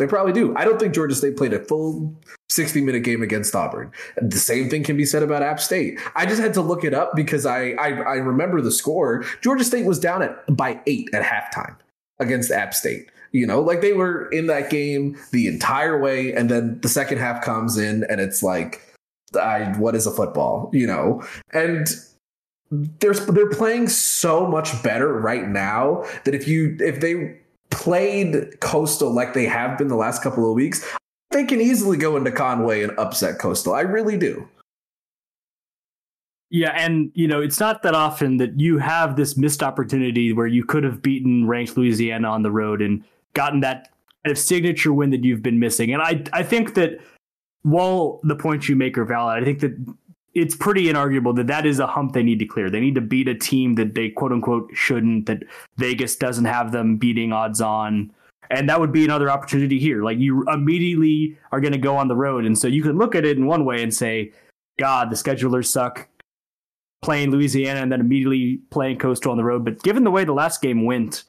[0.00, 0.56] They probably do.
[0.56, 3.92] I don't think Georgia State played a full 60 minute game against Auburn.
[4.16, 6.00] The same thing can be said about App State.
[6.16, 9.24] I just had to look it up because I, I, I remember the score.
[9.42, 11.76] Georgia State was down at by eight at halftime
[12.18, 13.10] against App State.
[13.32, 17.18] You know, like they were in that game the entire way, and then the second
[17.18, 18.80] half comes in, and it's like,
[19.38, 20.70] I, what is a football?
[20.72, 21.86] You know, and
[22.70, 27.39] they're they're playing so much better right now that if you if they
[27.70, 30.86] played Coastal like they have been the last couple of weeks,
[31.30, 33.74] they can easily go into Conway and upset Coastal.
[33.74, 34.48] I really do.
[36.50, 40.48] Yeah, and you know, it's not that often that you have this missed opportunity where
[40.48, 43.04] you could have beaten ranked Louisiana on the road and
[43.34, 43.90] gotten that
[44.24, 45.92] kind of signature win that you've been missing.
[45.92, 46.98] And I I think that
[47.62, 49.76] while the points you make are valid, I think that
[50.34, 52.70] it's pretty inarguable that that is a hump they need to clear.
[52.70, 55.42] They need to beat a team that they quote unquote shouldn't, that
[55.76, 58.12] Vegas doesn't have them beating odds on.
[58.50, 60.02] And that would be another opportunity here.
[60.02, 62.44] Like you immediately are going to go on the road.
[62.44, 64.32] And so you can look at it in one way and say,
[64.78, 66.08] God, the schedulers suck
[67.02, 69.64] playing Louisiana and then immediately playing Coastal on the road.
[69.64, 71.24] But given the way the last game went,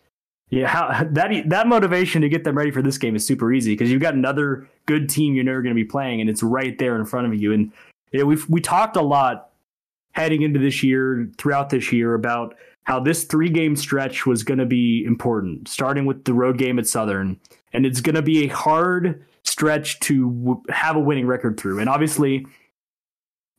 [0.49, 3.73] yeah, how, that that motivation to get them ready for this game is super easy
[3.73, 6.77] because you've got another good team you're you're going to be playing, and it's right
[6.77, 7.53] there in front of you.
[7.53, 7.71] And
[8.11, 9.49] you know, we've we talked a lot
[10.13, 14.57] heading into this year, throughout this year, about how this three game stretch was going
[14.57, 17.39] to be important, starting with the road game at Southern,
[17.73, 21.79] and it's going to be a hard stretch to w- have a winning record through.
[21.79, 22.45] And obviously,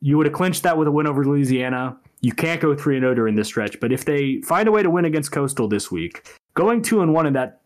[0.01, 1.97] you would have clinched that with a win over Louisiana.
[2.21, 4.71] You can't go three and zero oh during this stretch, but if they find a
[4.71, 7.61] way to win against Coastal this week, going two and one in that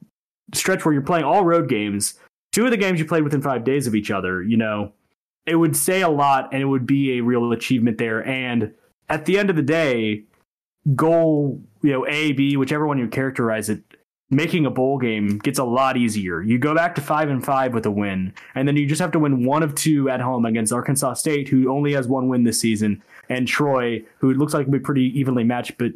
[0.53, 2.15] stretch where you're playing all road games,
[2.51, 4.93] two of the games you played within five days of each other, you know,
[5.47, 8.25] it would say a lot and it would be a real achievement there.
[8.27, 8.73] And
[9.09, 10.23] at the end of the day,
[10.95, 13.81] goal, you know, A, B, whichever one you characterize it,
[14.29, 16.41] making a bowl game gets a lot easier.
[16.41, 19.11] You go back to five and five with a win, and then you just have
[19.11, 22.43] to win one of two at home against Arkansas State, who only has one win
[22.43, 25.77] this season, and Troy, who looks like will be pretty evenly matched.
[25.77, 25.93] But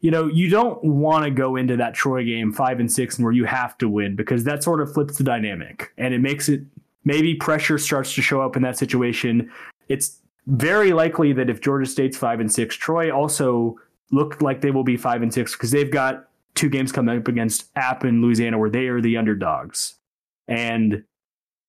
[0.00, 3.24] you know, you don't want to go into that Troy game five and six and
[3.24, 6.48] where you have to win because that sort of flips the dynamic and it makes
[6.48, 6.60] it
[7.04, 9.50] maybe pressure starts to show up in that situation.
[9.88, 13.76] It's very likely that if Georgia State's five and six, Troy also
[14.10, 17.28] look like they will be five and six because they've got two games coming up
[17.28, 19.94] against App and Louisiana where they are the underdogs.
[20.46, 21.04] And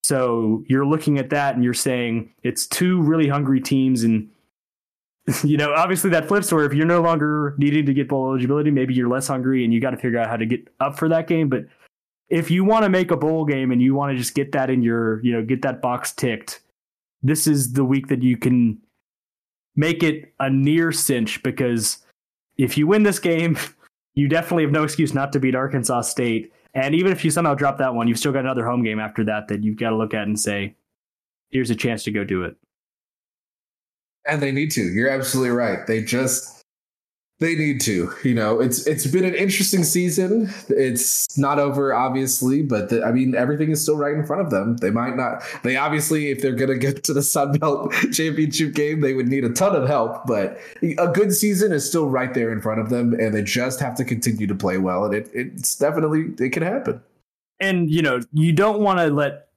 [0.04, 4.30] so you're looking at that and you're saying it's two really hungry teams and
[5.44, 8.70] you know, obviously that flips where if you're no longer needing to get bowl eligibility,
[8.70, 11.10] maybe you're less hungry and you got to figure out how to get up for
[11.10, 11.50] that game.
[11.50, 11.66] But
[12.30, 14.70] if you want to make a bowl game and you want to just get that
[14.70, 16.62] in your, you know, get that box ticked,
[17.22, 18.80] this is the week that you can
[19.76, 22.00] make it a near cinch because
[22.58, 23.58] if you win this game,
[24.14, 26.52] you definitely have no excuse not to beat Arkansas State.
[26.74, 29.24] And even if you somehow drop that one, you've still got another home game after
[29.26, 30.76] that that you've got to look at and say,
[31.50, 32.56] here's a chance to go do it.
[34.28, 34.82] And they need to.
[34.82, 35.86] You're absolutely right.
[35.86, 36.55] They just
[37.40, 38.12] they need to.
[38.24, 40.50] You know, it's it's been an interesting season.
[40.70, 44.52] It's not over, obviously, but the, I mean, everything is still right in front of
[44.52, 44.78] them.
[44.78, 45.44] They might not.
[45.64, 49.28] They obviously, if they're going to get to the Sun Belt championship game, they would
[49.28, 50.26] need a ton of help.
[50.26, 53.80] But a good season is still right there in front of them, and they just
[53.82, 55.06] have to continue to play well.
[55.06, 57.02] And it, it's definitely it can happen.
[57.60, 59.50] And you know, you don't want to let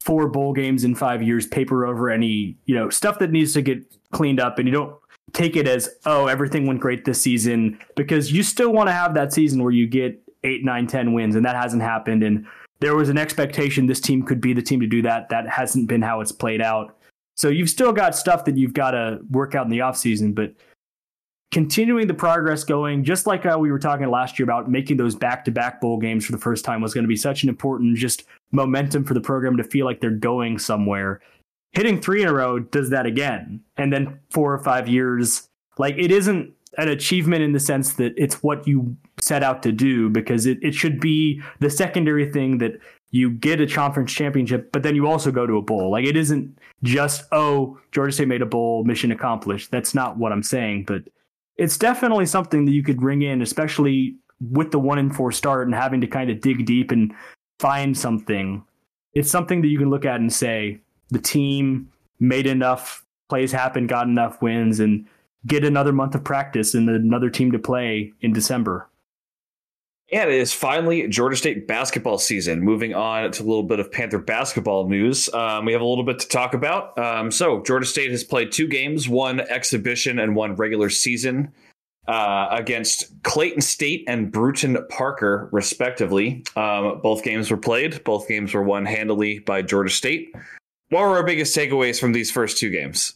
[0.00, 3.62] four bowl games in five years paper over any you know stuff that needs to
[3.62, 3.82] get
[4.12, 4.94] cleaned up, and you don't
[5.32, 9.14] take it as oh everything went great this season because you still want to have
[9.14, 12.46] that season where you get eight nine ten wins and that hasn't happened and
[12.80, 15.28] there was an expectation this team could be the team to do that.
[15.30, 16.96] That hasn't been how it's played out.
[17.34, 20.54] So you've still got stuff that you've got to work out in the offseason but
[21.50, 25.14] continuing the progress going just like how we were talking last year about making those
[25.14, 28.24] back-to-back bowl games for the first time was going to be such an important just
[28.50, 31.20] momentum for the program to feel like they're going somewhere
[31.74, 33.60] hitting three in a row does that again.
[33.76, 38.12] And then four or five years, like it isn't an achievement in the sense that
[38.16, 42.58] it's what you set out to do because it, it should be the secondary thing
[42.58, 42.72] that
[43.10, 45.90] you get a conference championship, but then you also go to a bowl.
[45.90, 49.70] Like it isn't just, oh, Georgia State made a bowl, mission accomplished.
[49.70, 51.02] That's not what I'm saying, but
[51.56, 55.68] it's definitely something that you could ring in, especially with the one in four start
[55.68, 57.14] and having to kind of dig deep and
[57.60, 58.64] find something.
[59.12, 60.80] It's something that you can look at and say,
[61.14, 65.06] the team made enough plays happen, got enough wins, and
[65.46, 68.88] get another month of practice and another team to play in December.
[70.12, 72.60] And it is finally Georgia State basketball season.
[72.60, 75.32] Moving on to a little bit of Panther basketball news.
[75.32, 76.98] Um, we have a little bit to talk about.
[76.98, 81.52] Um, so, Georgia State has played two games, one exhibition and one regular season,
[82.06, 86.44] uh, against Clayton State and Brewton Parker, respectively.
[86.54, 90.34] Um, both games were played, both games were won handily by Georgia State.
[90.94, 93.14] What were our biggest takeaways from these first two games?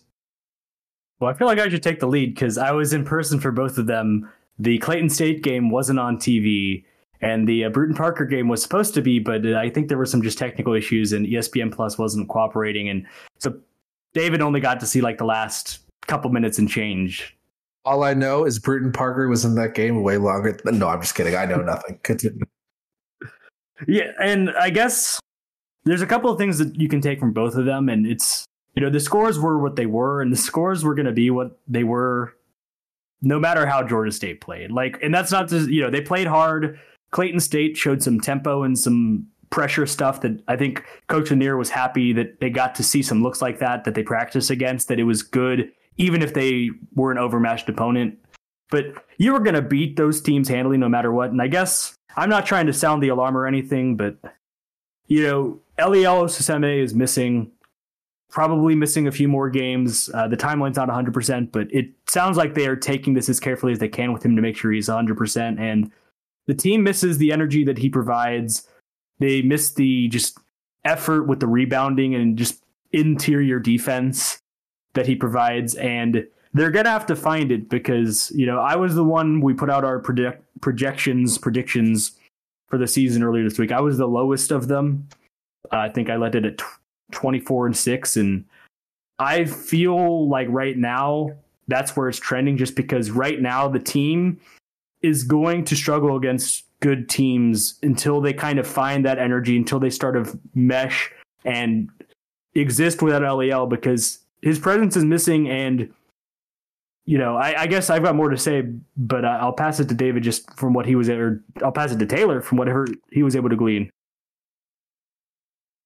[1.21, 3.53] Well, I feel like I should take the lead because I was in person for
[3.53, 6.83] both of them the Clayton State game wasn't on TV,
[7.21, 10.07] and the uh, Brewton Parker game was supposed to be, but I think there were
[10.07, 13.07] some just technical issues, and ESPN Plus wasn't cooperating, and
[13.39, 13.55] so
[14.13, 17.37] David only got to see like the last couple minutes and change.
[17.85, 20.59] All I know is Brewton Parker was in that game way longer.
[20.65, 21.37] Than, no, I'm just kidding.
[21.37, 22.01] I know nothing.
[22.03, 22.45] Continue.
[23.87, 25.21] Yeah, and I guess
[25.85, 28.45] there's a couple of things that you can take from both of them, and it's
[28.75, 31.31] you know the scores were what they were, and the scores were going to be
[31.31, 32.35] what they were
[33.21, 34.71] no matter how Georgia State played.
[34.71, 36.79] Like, and that's not just, you know, they played hard.
[37.11, 41.71] Clayton State showed some tempo and some pressure stuff that I think Coach Lanier was
[41.71, 45.01] happy that they got to see some looks like that, that they practiced against, that
[45.01, 48.19] it was good, even if they were an overmatched opponent.
[48.71, 48.85] But
[49.17, 51.31] you were going to beat those teams handily no matter what.
[51.31, 54.17] And I guess I'm not trying to sound the alarm or anything, but,
[55.07, 57.53] you know, Eliel Nsoseme is missing
[58.31, 60.11] probably missing a few more games.
[60.13, 63.73] Uh, the timeline's not 100%, but it sounds like they are taking this as carefully
[63.73, 65.59] as they can with him to make sure he's 100%.
[65.59, 65.91] And
[66.47, 68.69] the team misses the energy that he provides.
[69.19, 70.39] They miss the just
[70.85, 72.63] effort with the rebounding and just
[72.93, 74.41] interior defense
[74.95, 75.75] that he provides.
[75.77, 79.41] And they're going to have to find it because, you know, I was the one
[79.41, 82.13] we put out our predict- projections, predictions
[82.67, 83.73] for the season earlier this week.
[83.73, 85.09] I was the lowest of them.
[85.73, 86.61] Uh, I think I led it at
[87.13, 88.45] 24 and 6 and
[89.19, 91.31] I feel like right now
[91.67, 94.41] that's where it's trending just because right now the team
[95.03, 99.81] is going to struggle against good teams until they kind of find that energy until
[99.81, 101.11] they start to mesh
[101.45, 101.89] and
[102.55, 105.93] exist without Eliel because his presence is missing and
[107.05, 108.65] you know, I, I, guess I've got more to say,
[108.99, 111.99] but I'll pass it to David just from what he was, or I'll pass it
[112.01, 113.89] to Taylor from whatever he was able to glean.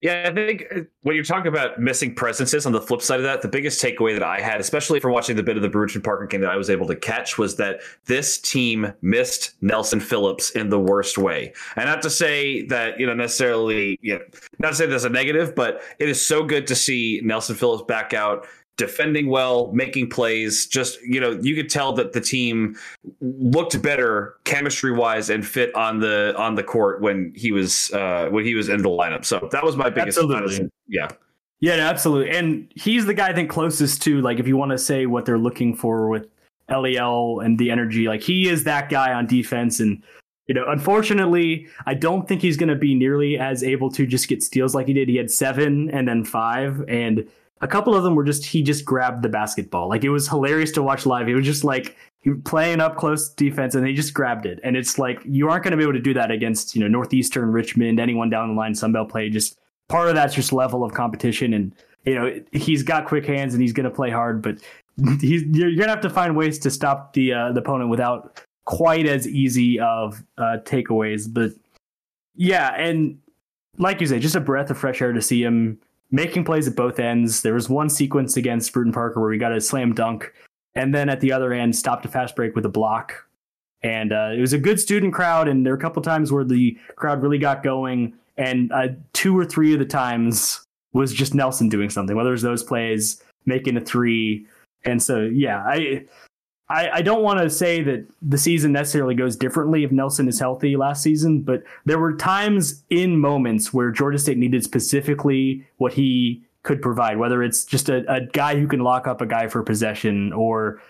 [0.02, 3.22] Yeah, I think uh, when you're talking about missing presences on the flip side of
[3.22, 6.02] that, the biggest takeaway that I had, especially from watching the bit of the Brewton
[6.02, 10.50] Parker game that I was able to catch, was that this team missed Nelson Phillips
[10.50, 11.52] in the worst way.
[11.76, 14.24] And not to say that, you know, necessarily, you know,
[14.58, 17.84] not to say that's a negative, but it is so good to see Nelson Phillips
[17.86, 20.66] back out defending well, making plays.
[20.66, 22.76] Just you know, you could tell that the team
[23.20, 28.28] looked better chemistry wise and fit on the on the court when he was uh,
[28.30, 29.24] when he was in the lineup.
[29.24, 30.18] So that was my biggest.
[30.18, 30.70] Absolutely.
[30.88, 31.08] Yeah.
[31.60, 32.36] Yeah, absolutely.
[32.36, 35.24] And he's the guy I think closest to like if you want to say what
[35.24, 36.26] they're looking for with
[36.68, 40.02] Eliel and the energy, like he is that guy on defense and
[40.48, 44.28] you know, unfortunately, I don't think he's going to be nearly as able to just
[44.28, 45.08] get steals like he did.
[45.08, 47.28] He had seven and then five, and
[47.62, 49.88] a couple of them were just he just grabbed the basketball.
[49.88, 51.28] Like it was hilarious to watch live.
[51.28, 54.58] He was just like he playing up close defense and he just grabbed it.
[54.64, 56.88] And it's like you aren't going to be able to do that against, you know,
[56.88, 59.30] Northeastern, Richmond, anyone down the line, Sunbelt play.
[59.30, 63.54] Just part of that's just level of competition and you know, he's got quick hands
[63.54, 64.58] and he's going to play hard, but
[65.20, 68.42] he's you're going to have to find ways to stop the uh, the opponent without
[68.64, 71.32] quite as easy of uh, takeaways.
[71.32, 71.52] But
[72.34, 73.18] yeah, and
[73.78, 75.78] like you say, just a breath of fresh air to see him
[76.12, 77.42] making plays at both ends.
[77.42, 80.32] There was one sequence against Brewton Parker where we got a slam dunk,
[80.76, 83.26] and then at the other end, stopped a fast break with a block.
[83.82, 86.44] And uh, it was a good student crowd, and there were a couple times where
[86.44, 88.14] the crowd really got going.
[88.36, 92.32] And uh, two or three of the times was just Nelson doing something, whether it
[92.32, 94.46] was those plays, making a three.
[94.84, 96.04] And so, yeah, I
[96.72, 100.40] I, I don't want to say that the season necessarily goes differently if Nelson is
[100.40, 105.92] healthy last season, but there were times in moments where Georgia State needed specifically what
[105.92, 109.48] he could provide, whether it's just a, a guy who can lock up a guy
[109.48, 110.80] for possession or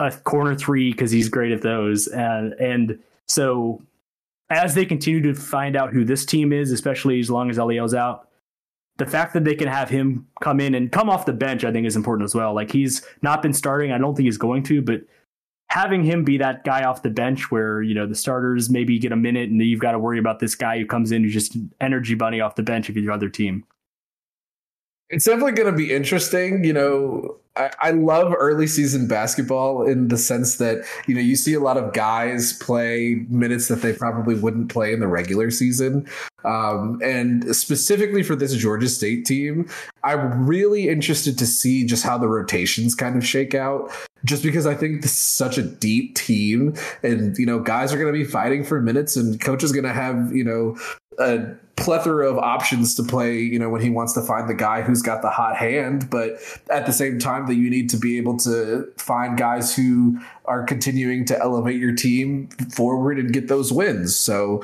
[0.00, 2.08] a corner three because he's great at those.
[2.08, 3.82] And, and so
[4.48, 7.94] as they continue to find out who this team is, especially as long as Eliel's
[7.94, 8.26] out,
[8.96, 11.70] the fact that they can have him come in and come off the bench, I
[11.70, 12.52] think, is important as well.
[12.52, 13.92] Like he's not been starting.
[13.92, 15.02] I don't think he's going to, but
[15.70, 19.12] having him be that guy off the bench where you know the starters maybe get
[19.12, 21.56] a minute and you've got to worry about this guy who comes in who's just
[21.80, 23.64] energy bunny off the bench of your other team
[25.08, 26.64] It's definitely going to be interesting.
[26.64, 31.34] You know, I, I, love early season basketball in the sense that you know you
[31.34, 35.50] see a lot of guys play minutes that they probably wouldn't play in the regular
[35.50, 36.08] season.
[36.44, 39.68] Um, and specifically for this Georgia State team,
[40.04, 43.90] I'm really interested to see just how the rotations kind of shake out.
[44.24, 47.98] Just because I think this is such a deep team, and you know, guys are
[47.98, 50.76] going to be fighting for minutes, and coach is going to have you know
[51.18, 54.82] a plethora of options to play, you know, when he wants to find the guy
[54.82, 56.38] who's got the hot hand, but
[56.70, 60.62] at the same time that you need to be able to find guys who are
[60.64, 64.14] continuing to elevate your team forward and get those wins.
[64.14, 64.62] So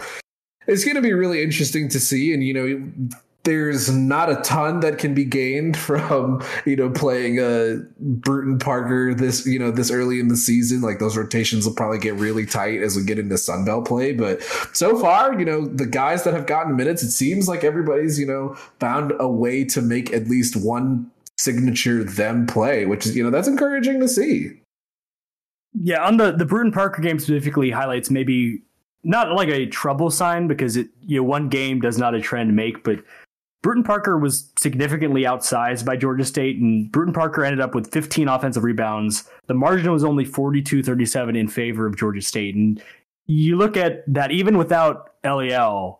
[0.66, 4.80] it's going to be really interesting to see and you know there's not a ton
[4.80, 9.90] that can be gained from you know playing uh Brewton Parker this you know this
[9.90, 10.82] early in the season.
[10.82, 14.12] Like those rotations will probably get really tight as we get into Sunbelt play.
[14.12, 14.42] But
[14.74, 18.26] so far, you know the guys that have gotten minutes, it seems like everybody's you
[18.26, 23.22] know found a way to make at least one signature them play, which is you
[23.22, 24.51] know that's encouraging to see.
[25.80, 28.62] Yeah, on the the Brewton Parker game specifically highlights maybe
[29.05, 32.57] not like a trouble sign because it you know one game does not a trend
[32.57, 32.99] make, but
[33.67, 38.29] Brewton Parker was significantly outsized by Georgia State, and Brewton Parker ended up with 15
[38.29, 39.29] offensive rebounds.
[39.49, 42.55] The margin was only 42 37 in favor of Georgia State.
[42.55, 42.81] And
[43.27, 45.99] you look at that, even without Eliel,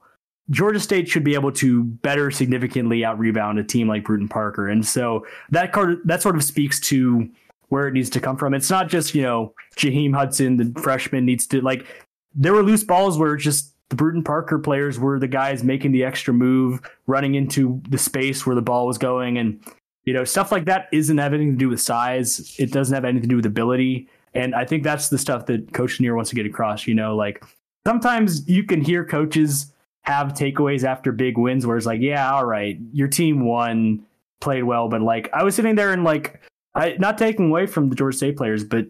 [0.49, 4.69] Georgia State should be able to better significantly out rebound a team like Brewton Parker.
[4.69, 7.29] And so that card, that sort of speaks to
[7.71, 8.55] where it needs to come from.
[8.55, 11.85] It's not just, you know, Jaheim Hudson, the freshman, needs to like,
[12.33, 16.05] there were loose balls where just the Brewton Parker players were the guys making the
[16.05, 19.39] extra move, running into the space where the ball was going.
[19.39, 19.63] And,
[20.05, 22.55] you know, stuff like that isn't have anything to do with size.
[22.59, 24.09] It doesn't have anything to do with ability.
[24.35, 26.87] And I think that's the stuff that Coach Lanier wants to get across.
[26.87, 27.45] You know, like
[27.87, 29.73] sometimes you can hear coaches
[30.03, 34.05] have takeaways after big wins where it's like, yeah, all right, your team won,
[34.41, 34.89] played well.
[34.89, 36.41] But like, I was sitting there and like,
[36.75, 38.87] I, not taking away from the Georgia State players, but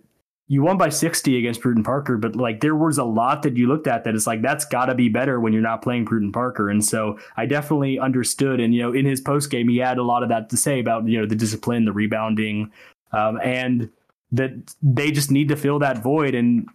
[0.48, 3.66] you won by 60 against Brewton Parker, but like there was a lot that you
[3.66, 6.30] looked at that is like that's got to be better when you're not playing Brewton
[6.30, 6.70] Parker.
[6.70, 8.60] And so I definitely understood.
[8.60, 10.78] And you know, in his post game, he had a lot of that to say
[10.78, 12.70] about you know the discipline, the rebounding,
[13.12, 13.90] um, and
[14.32, 16.34] that they just need to fill that void.
[16.34, 16.68] And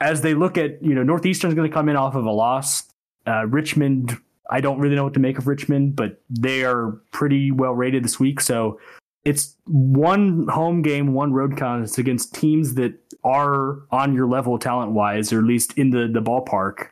[0.00, 2.84] as they look at you know Northeastern's going to come in off of a loss.
[3.26, 4.16] Uh, Richmond,
[4.50, 8.02] I don't really know what to make of Richmond, but they are pretty well rated
[8.02, 8.40] this week.
[8.40, 8.80] So
[9.24, 14.92] it's one home game, one road contest against teams that are on your level talent
[14.92, 16.88] wise, or at least in the the ballpark,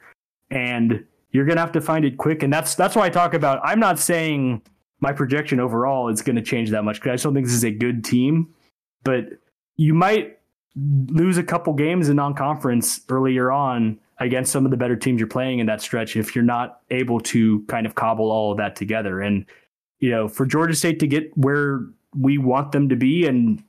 [0.50, 2.42] and you're gonna have to find it quick.
[2.42, 3.60] And that's that's why I talk about.
[3.64, 4.62] I'm not saying
[5.00, 7.64] my projection overall is to change that much because I just don't think this is
[7.64, 8.54] a good team,
[9.04, 9.26] but
[9.76, 10.38] you might
[10.76, 15.28] lose a couple games in non-conference earlier on against some of the better teams you're
[15.28, 18.76] playing in that stretch if you're not able to kind of cobble all of that
[18.76, 19.46] together and
[20.00, 23.62] you know for Georgia State to get where we want them to be and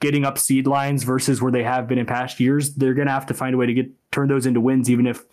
[0.00, 3.12] getting up seed lines versus where they have been in past years, they're going to
[3.12, 5.24] have to find a way to get turn those into wins, even if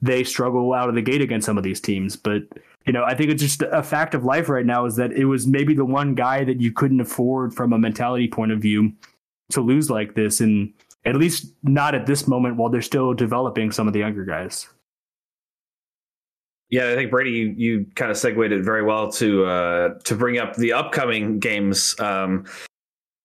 [0.00, 2.16] they struggle out of the gate against some of these teams.
[2.16, 2.42] But
[2.86, 5.26] you know, I think it's just a fact of life right now is that it
[5.26, 8.92] was maybe the one guy that you couldn't afford from a mentality point of view
[9.50, 10.72] to lose like this, and
[11.04, 14.68] at least not at this moment while they're still developing some of the younger guys.
[16.70, 20.14] Yeah, I think Brady, you, you kind of segued it very well to uh, to
[20.14, 22.44] bring up the upcoming games um,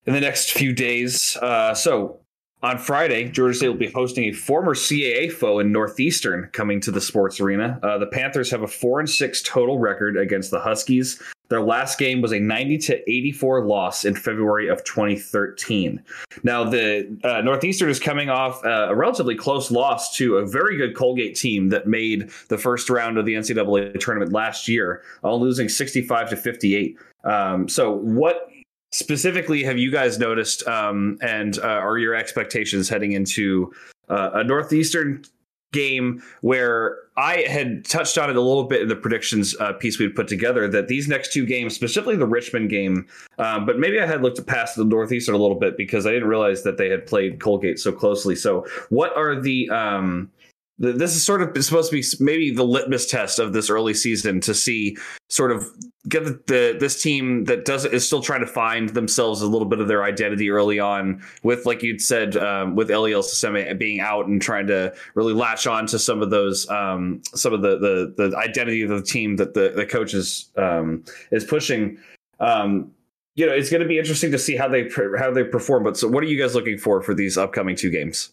[0.05, 1.37] in the next few days.
[1.41, 2.19] Uh, so
[2.61, 6.91] on Friday, Georgia State will be hosting a former CAA foe in Northeastern coming to
[6.91, 7.77] the sports arena.
[7.83, 11.21] Uh, the Panthers have a four and six total record against the Huskies.
[11.49, 16.01] Their last game was a 90 to 84 loss in February of 2013.
[16.43, 20.77] Now, the uh, Northeastern is coming off uh, a relatively close loss to a very
[20.77, 25.39] good Colgate team that made the first round of the NCAA tournament last year, all
[25.39, 26.97] losing 65 to 58.
[27.23, 28.49] Um, so, what
[28.91, 33.73] specifically have you guys noticed, um, and uh, are your expectations heading into
[34.09, 35.23] uh, a Northeastern
[35.73, 39.99] game where I had touched on it a little bit in the predictions uh, piece
[39.99, 43.05] we'd put together that these next two games, specifically the Richmond game,
[43.37, 46.29] um, but maybe I had looked past the Northeastern a little bit because I didn't
[46.29, 48.35] realize that they had played Colgate so closely.
[48.35, 50.31] So, what are the um,
[50.79, 54.41] this is sort of supposed to be maybe the litmus test of this early season
[54.41, 54.97] to see
[55.29, 55.67] sort of
[56.09, 59.67] get the, the, this team that does is still trying to find themselves a little
[59.67, 63.99] bit of their identity early on with like you'd said um, with Eliel Nsoseme being
[63.99, 67.77] out and trying to really latch on to some of those um, some of the,
[67.77, 71.97] the the identity of the team that the the coach is um, is pushing.
[72.39, 72.91] Um,
[73.35, 75.97] you know it's going to be interesting to see how they how they perform but
[75.97, 78.31] so what are you guys looking for for these upcoming two games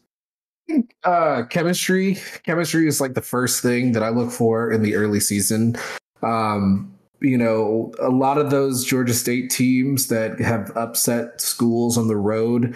[1.05, 2.19] uh, chemistry.
[2.45, 5.77] Chemistry is like the first thing that I look for in the early season.
[6.23, 12.09] Um, you know, a lot of those Georgia State teams that have upset schools on
[12.09, 12.75] the road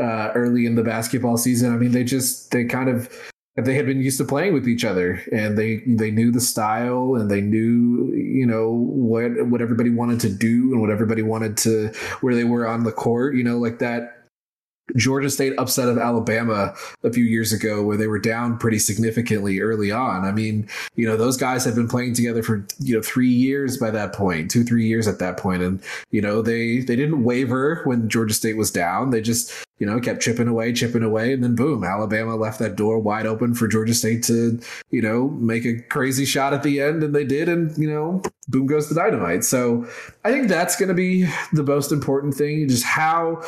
[0.00, 1.72] uh, early in the basketball season.
[1.72, 3.08] I mean, they just they kind of
[3.56, 7.14] they had been used to playing with each other and they they knew the style
[7.14, 11.56] and they knew you know what what everybody wanted to do and what everybody wanted
[11.56, 11.88] to
[12.20, 14.23] where they were on the court you know like that
[14.96, 19.60] Georgia State upset of Alabama a few years ago where they were down pretty significantly
[19.60, 20.24] early on.
[20.24, 23.78] I mean, you know, those guys had been playing together for, you know, 3 years
[23.78, 26.96] by that point, point, two, three years at that point and you know, they they
[26.96, 29.10] didn't waver when Georgia State was down.
[29.10, 32.76] They just, you know, kept chipping away, chipping away and then boom, Alabama left that
[32.76, 34.58] door wide open for Georgia State to,
[34.90, 38.22] you know, make a crazy shot at the end and they did and, you know,
[38.48, 39.44] boom goes the dynamite.
[39.44, 39.86] So,
[40.24, 43.42] I think that's going to be the most important thing, just how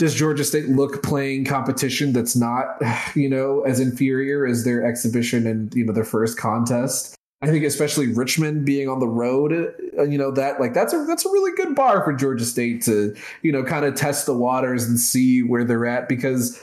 [0.00, 2.80] does Georgia State look playing competition that's not,
[3.14, 7.14] you know, as inferior as their exhibition and you know their first contest?
[7.42, 9.52] I think especially Richmond being on the road,
[9.98, 12.82] uh, you know that like that's a that's a really good bar for Georgia State
[12.82, 16.60] to you know kind of test the waters and see where they're at because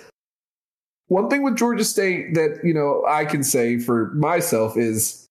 [1.08, 5.28] one thing with Georgia State that you know I can say for myself is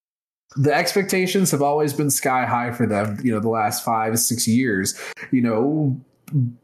[0.57, 4.48] the expectations have always been sky high for them you know the last five six
[4.48, 4.98] years
[5.30, 6.00] you know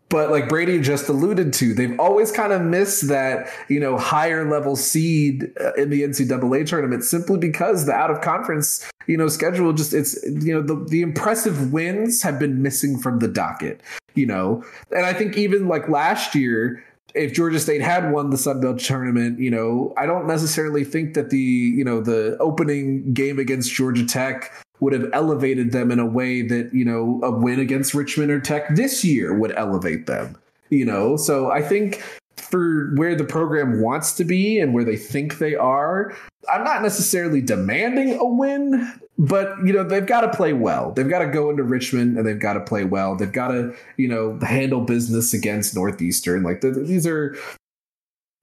[0.08, 4.48] but like Brady just alluded to, they've always kind of missed that, you know, higher
[4.48, 9.28] level seed uh, in the NCAA tournament simply because the out of conference, you know,
[9.28, 13.80] schedule just it's, you know, the, the impressive wins have been missing from the docket,
[14.14, 16.84] you know, and I think even like last year,
[17.14, 21.14] if Georgia State had won the Sun Belt tournament, you know, I don't necessarily think
[21.14, 24.52] that the, you know, the opening game against Georgia Tech
[24.82, 28.40] would have elevated them in a way that you know a win against Richmond or
[28.40, 30.36] Tech this year would elevate them.
[30.70, 32.02] You know, so I think
[32.36, 36.16] for where the program wants to be and where they think they are,
[36.52, 40.90] I'm not necessarily demanding a win, but you know they've got to play well.
[40.90, 43.14] They've got to go into Richmond and they've got to play well.
[43.14, 46.42] They've got to you know handle business against Northeastern.
[46.42, 47.36] Like these are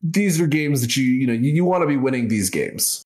[0.02, 3.04] these are games that you you know you, you want to be winning these games.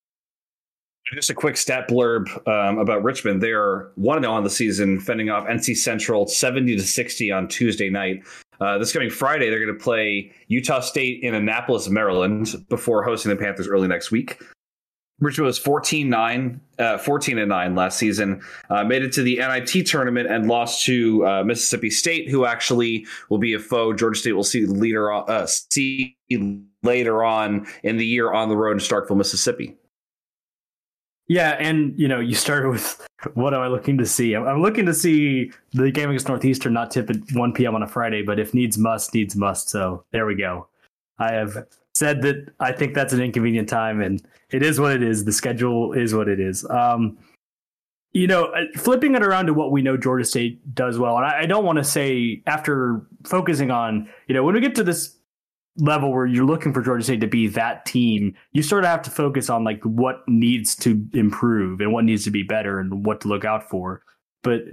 [1.14, 3.42] Just a quick stat blurb um, about Richmond.
[3.42, 7.48] They are one and on the season, fending off NC Central seventy to sixty on
[7.48, 8.24] Tuesday night.
[8.60, 13.30] Uh, this coming Friday, they're going to play Utah State in Annapolis, Maryland, before hosting
[13.30, 14.42] the Panthers early next week.
[15.20, 19.38] Richmond was 14 9, uh, 14 and 9 last season, uh, made it to the
[19.38, 23.94] NIT tournament and lost to uh, Mississippi State, who actually will be a foe.
[23.94, 26.18] Georgia State will see later on, uh, see
[26.82, 29.78] later on in the year on the road in Starkville, Mississippi.
[31.28, 34.36] Yeah, and you know, you started with what am I looking to see?
[34.36, 37.76] I'm, looking to see the game against Northeastern not tip at 1 p.m.
[37.76, 39.70] on a Friday, but if needs must, needs must.
[39.70, 40.68] So there we go.
[41.20, 44.22] I have said that I think that's an inconvenient time, and
[44.52, 45.26] it is what it is.
[45.26, 46.66] The schedule is what it is.
[46.70, 47.18] Um,
[48.12, 51.26] you know, uh, flipping it around to what we know Georgia State does well, and
[51.26, 54.84] I, I don't want to say after focusing on, you know, when we get to
[54.84, 55.18] this
[55.78, 59.02] level where you're looking for Georgia State to be that team, you sort of have
[59.04, 63.06] to focus on like what needs to improve and what needs to be better and
[63.06, 64.04] what to look out for.
[64.44, 64.64] But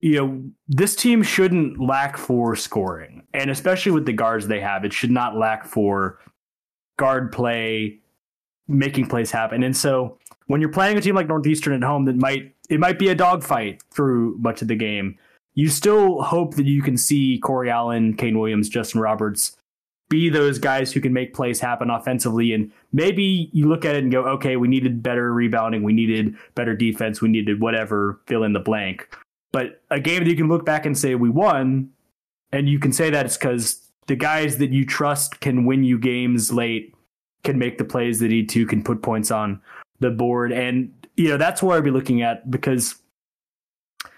[0.00, 3.22] you know, this team shouldn't lack for scoring.
[3.34, 6.18] And especially with the guards they have, it should not lack for
[6.98, 8.00] guard play,
[8.66, 9.62] making plays happen.
[9.62, 12.98] And so when you're playing a team like Northeastern at home that might it might
[12.98, 15.18] be a dogfight through much of the game,
[15.54, 19.56] you still hope that you can see Corey Allen, Kane Williams, Justin Roberts
[20.12, 22.52] be those guys who can make plays happen offensively.
[22.52, 26.36] And maybe you look at it and go, okay, we needed better rebounding, we needed
[26.54, 29.08] better defense, we needed whatever, fill in the blank.
[29.52, 31.90] But a game that you can look back and say we won,
[32.52, 35.98] and you can say that it's because the guys that you trust can win you
[35.98, 36.94] games late,
[37.42, 39.62] can make the plays that need to, can put points on
[40.00, 40.52] the board.
[40.52, 42.96] And, you know, that's where I'd be looking at because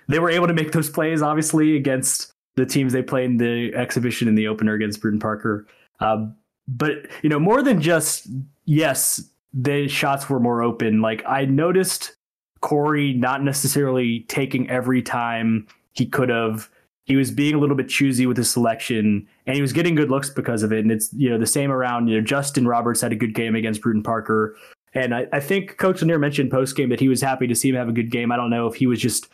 [0.09, 3.73] they were able to make those plays, obviously, against the teams they played in the
[3.75, 5.67] exhibition in the opener against Brewton Parker.
[6.01, 6.37] Um,
[6.67, 8.29] but you know, more than just
[8.65, 9.23] yes,
[9.53, 11.01] the shots were more open.
[11.01, 12.17] Like I noticed
[12.61, 16.71] Corey not necessarily taking every time he could have.
[17.05, 20.11] He was being a little bit choosy with his selection, and he was getting good
[20.11, 20.79] looks because of it.
[20.79, 22.09] And it's you know the same around.
[22.09, 24.57] You know, Justin Roberts had a good game against Brewton Parker,
[24.95, 27.69] and I, I think Coach Lanier mentioned post game that he was happy to see
[27.69, 28.33] him have a good game.
[28.33, 29.29] I don't know if he was just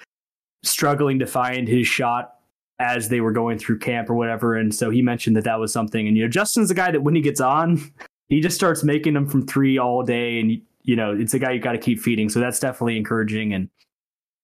[0.63, 2.39] struggling to find his shot
[2.81, 4.57] as they were going through camp or whatever.
[4.57, 6.09] And so he mentioned that that was something.
[6.09, 7.93] And, you know, Justin's a guy that when he gets on,
[8.28, 10.41] he just starts making them from three all day.
[10.41, 12.31] And, you know, it's a guy you got to keep feeding.
[12.31, 13.53] So that's definitely encouraging.
[13.53, 13.68] And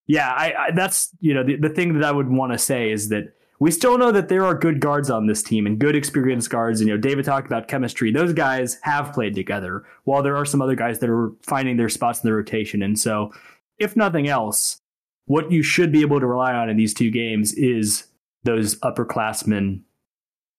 [0.07, 2.91] yeah, I, I that's, you know, the, the thing that I would want to say
[2.91, 5.97] is that we still know that there are good guards on this team and good
[5.97, 6.83] experienced guards.
[6.83, 8.13] And, you know, David talked about chemistry.
[8.13, 11.89] Those guys have played together while there are some other guys that are finding their
[11.89, 12.83] spots in the rotation.
[12.83, 13.33] And so,
[13.79, 14.81] if nothing else,
[15.25, 18.05] what you should be able to rely on in these two games is
[18.47, 19.83] those upperclassmen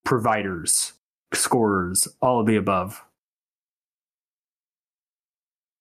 [0.05, 0.93] providers,
[1.33, 3.03] scorers, all of the above.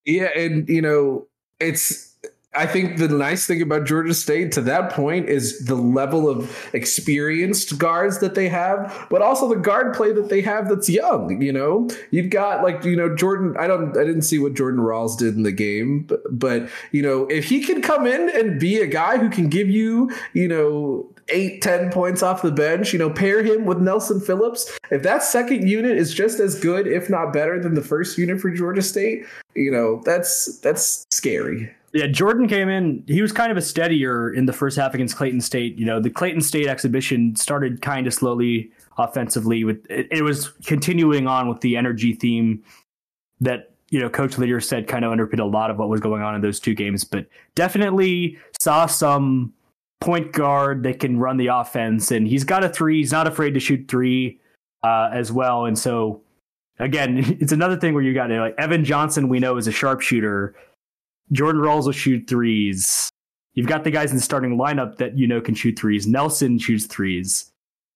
[0.04, 1.26] Yeah, and you know,
[1.60, 2.15] it's
[2.56, 6.68] I think the nice thing about Georgia State to that point is the level of
[6.72, 11.40] experienced guards that they have, but also the guard play that they have that's young.
[11.42, 13.56] You know, you've got like you know Jordan.
[13.58, 13.96] I don't.
[13.96, 17.44] I didn't see what Jordan Rawls did in the game, but, but you know if
[17.44, 21.62] he can come in and be a guy who can give you you know eight,
[21.62, 24.78] ten points off the bench, you know, pair him with Nelson Phillips.
[24.90, 28.40] If that second unit is just as good, if not better, than the first unit
[28.40, 31.70] for Georgia State, you know, that's that's scary.
[31.92, 33.04] Yeah, Jordan came in.
[33.06, 35.78] He was kind of a steadier in the first half against Clayton State.
[35.78, 39.64] You know, the Clayton State exhibition started kind of slowly offensively.
[39.64, 42.62] With it, it was continuing on with the energy theme
[43.40, 46.22] that you know Coach Litter said kind of underpinned a lot of what was going
[46.22, 47.04] on in those two games.
[47.04, 49.52] But definitely saw some
[50.00, 52.98] point guard that can run the offense, and he's got a three.
[52.98, 54.40] He's not afraid to shoot three
[54.82, 55.64] uh, as well.
[55.64, 56.22] And so
[56.78, 59.28] again, it's another thing where you got to like Evan Johnson.
[59.28, 60.54] We know is a sharpshooter
[61.32, 63.10] Jordan Rawls will shoot threes.
[63.54, 66.06] You've got the guys in the starting lineup that you know can shoot threes.
[66.06, 67.50] Nelson shoots threes.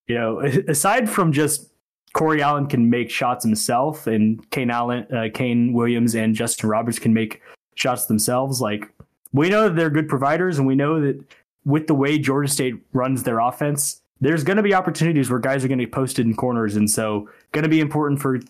[0.06, 1.70] You know, aside from just
[2.12, 6.98] Corey Allen can make shots himself, and Kane Allen, uh, Kane Williams, and Justin Roberts
[6.98, 7.40] can make
[7.74, 8.60] shots themselves.
[8.60, 8.90] Like
[9.32, 11.22] we know that they're good providers, and we know that
[11.64, 15.64] with the way Georgia State runs their offense, there's going to be opportunities where guys
[15.64, 18.40] are going to be posted in corners, and so going to be important for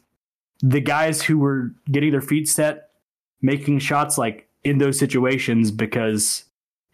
[0.63, 2.91] the guys who were getting their feet set,
[3.43, 6.45] making shots like in those situations because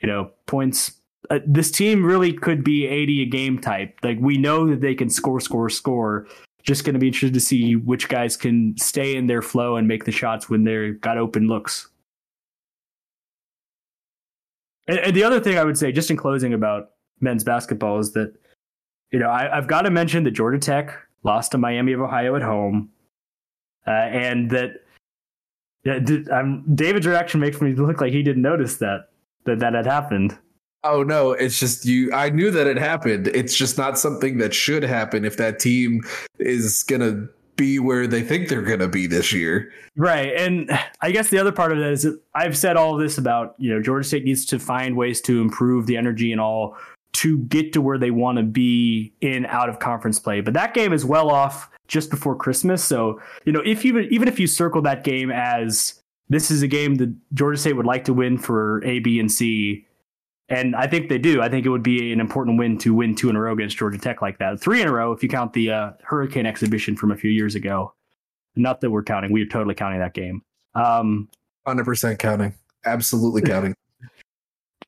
[0.01, 0.93] you know points.
[1.29, 3.99] Uh, this team really could be 80 a game type.
[4.05, 6.29] Like we know that they can score, score, score.
[6.63, 9.89] Just going to be interested to see which guys can stay in their flow and
[9.89, 11.89] make the shots when they're got open looks.
[14.87, 16.91] And, and the other thing I would say, just in closing about
[17.21, 18.35] men's basketball, is that
[19.11, 22.37] you know I, have got to mention that Georgia Tech lost to Miami of Ohio
[22.37, 22.91] at home,
[23.87, 24.83] uh, and that
[25.87, 29.09] yeah, did, um, David's reaction makes me look like he didn't notice that
[29.45, 30.37] that that had happened.
[30.83, 32.13] Oh no, it's just you.
[32.13, 33.29] I knew that it happened.
[33.29, 36.03] It's just not something that should happen if that team
[36.41, 39.73] is gonna be where they think they're gonna be this year.
[39.97, 43.17] Right, and I guess the other part of that is that I've said all this
[43.17, 46.77] about you know Georgia State needs to find ways to improve the energy and all
[47.13, 50.41] to get to where they want to be in out of conference play.
[50.41, 52.83] But that game is well off just before Christmas.
[52.83, 56.69] So, you know, if you even if you circle that game as this is a
[56.69, 59.87] game that Georgia State would like to win for A, B, and C,
[60.49, 61.43] and I think they do.
[61.43, 63.77] I think it would be an important win to win two in a row against
[63.77, 64.61] Georgia Tech like that.
[64.61, 67.55] Three in a row if you count the uh, Hurricane exhibition from a few years
[67.55, 67.95] ago.
[68.55, 69.33] Not that we're counting.
[69.33, 70.43] We're totally counting that game.
[70.75, 71.29] Um,
[71.67, 72.55] 100% counting.
[72.85, 73.75] Absolutely counting.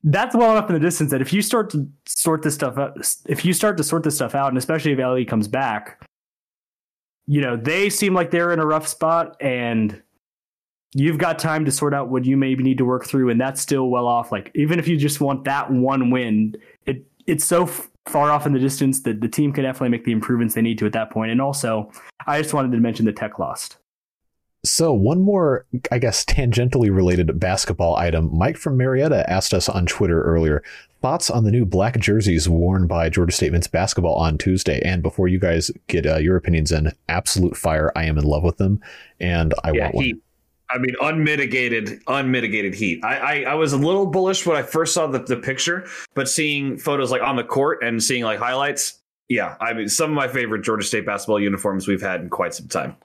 [0.03, 2.97] that's well enough in the distance that if you start to sort this stuff out,
[3.27, 6.01] if you start to sort this stuff out, and especially if LE comes back,
[7.29, 10.01] you know, they seem like they're in a rough spot and
[10.95, 13.61] you've got time to sort out what you maybe need to work through and that's
[13.61, 14.31] still well off.
[14.31, 16.55] Like even if you just want that one win
[16.87, 20.05] it it's so f- far off in the distance that the team can definitely make
[20.05, 21.29] the improvements they need to at that point.
[21.29, 21.91] And also
[22.25, 23.77] i just wanted to mention the tech lost
[24.65, 28.29] so, one more, I guess, tangentially related basketball item.
[28.37, 30.63] Mike from Marietta asked us on Twitter earlier
[31.01, 34.81] thoughts on the new black jerseys worn by Georgia State men's basketball on Tuesday.
[34.83, 37.91] And before you guys get uh, your opinions in, absolute fire.
[37.95, 38.81] I am in love with them,
[39.19, 40.05] and I yeah, want one.
[40.05, 40.23] Heat.
[40.71, 43.03] I mean, unmitigated, unmitigated heat.
[43.03, 46.29] I, I, I, was a little bullish when I first saw the, the picture, but
[46.29, 48.99] seeing photos like on the court and seeing like highlights,
[49.29, 52.53] yeah, I mean, some of my favorite Georgia State basketball uniforms we've had in quite
[52.53, 52.95] some time.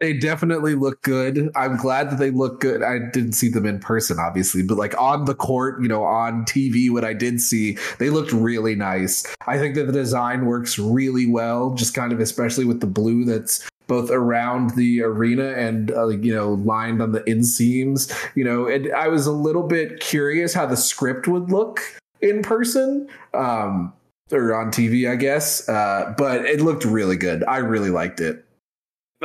[0.00, 1.50] They definitely look good.
[1.54, 2.82] I'm glad that they look good.
[2.82, 6.44] I didn't see them in person, obviously, but like on the court, you know, on
[6.44, 9.24] TV, what I did see, they looked really nice.
[9.46, 13.24] I think that the design works really well, just kind of especially with the blue
[13.24, 18.66] that's both around the arena and uh, you know lined on the inseams you know
[18.66, 21.80] and i was a little bit curious how the script would look
[22.20, 23.92] in person um
[24.32, 28.44] or on tv i guess uh but it looked really good i really liked it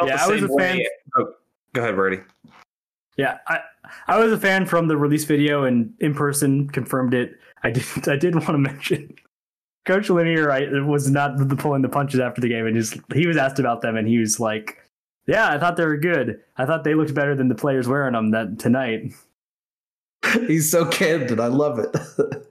[0.06, 0.64] yeah, I was a way.
[0.64, 0.82] fan.
[1.18, 1.34] Oh,
[1.74, 2.22] go ahead, Brady.
[3.18, 3.60] Yeah, I
[4.08, 7.34] I was a fan from the release video and in person confirmed it.
[7.64, 9.14] I did I did want to mention
[9.86, 13.26] Coach Lanier I, was not the pulling the punches after the game, and just he
[13.26, 14.78] was asked about them, and he was like,
[15.26, 16.40] "Yeah, I thought they were good.
[16.58, 19.14] I thought they looked better than the players wearing them that tonight."
[20.48, 21.40] He's so candid.
[21.40, 21.96] I love it.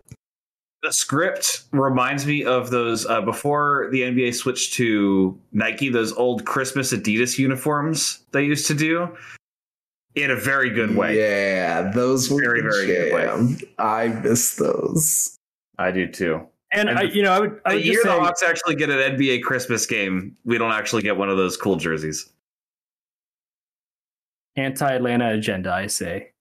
[0.83, 6.45] the script reminds me of those uh, before the NBA switched to Nike, those old
[6.47, 9.16] Christmas Adidas uniforms they used to do.
[10.14, 11.18] in a very good way.
[11.18, 13.57] Yeah, those were Very, very good way.
[13.79, 15.37] I miss those.
[15.79, 16.47] I do too.
[16.72, 18.43] And, And I, the- you know, I would, I The would year just the Hawks
[18.43, 22.31] actually get an NBA Christmas game, we don't actually get one of those cool jerseys.
[24.57, 25.72] anti-Atlanta agenda.
[25.72, 26.33] I say,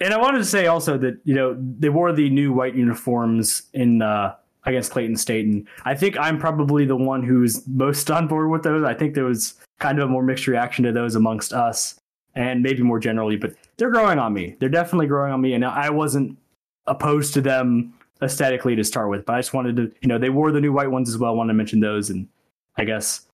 [0.00, 3.62] and I wanted to say also that you know they wore the new white uniforms
[3.72, 8.28] in uh, against Clayton State, and I think I'm probably the one who's most on
[8.28, 8.84] board with those.
[8.84, 11.98] I think there was kind of a more mixed reaction to those amongst us,
[12.34, 14.56] and maybe more generally, but they're growing on me.
[14.58, 16.36] They're definitely growing on me, and I wasn't
[16.86, 20.28] opposed to them aesthetically to start with, but I just wanted to, you know, they
[20.28, 21.30] wore the new white ones as well.
[21.30, 22.28] I wanted to mention those, and
[22.76, 23.26] I guess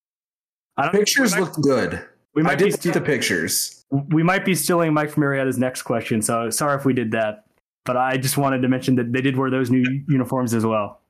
[0.77, 2.05] I don't Pictures looked good.
[2.37, 3.85] We I might be did see the pictures.
[3.91, 7.47] we might be stealing Mike from Marietta's next question, so sorry if we did that.
[7.87, 11.01] But I just wanted to mention that they did wear those new uniforms as well.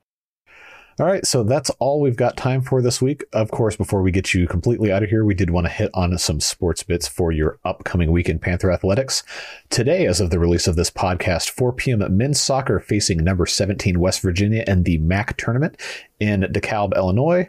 [0.99, 3.23] All right, so that's all we've got time for this week.
[3.33, 5.91] Of course, before we get you completely out of here, we did want to hit
[5.93, 9.21] on some sports bits for your upcoming week in Panther Athletics.
[9.69, 12.17] Today, as of the release of this podcast, 4 p.m.
[12.17, 15.79] men's soccer facing number 17 West Virginia in the MAC tournament
[16.19, 17.47] in DeKalb, Illinois.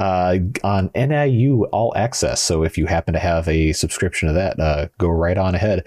[0.00, 2.40] Uh, on NIU All Access.
[2.40, 5.84] So if you happen to have a subscription to that, uh, go right on ahead.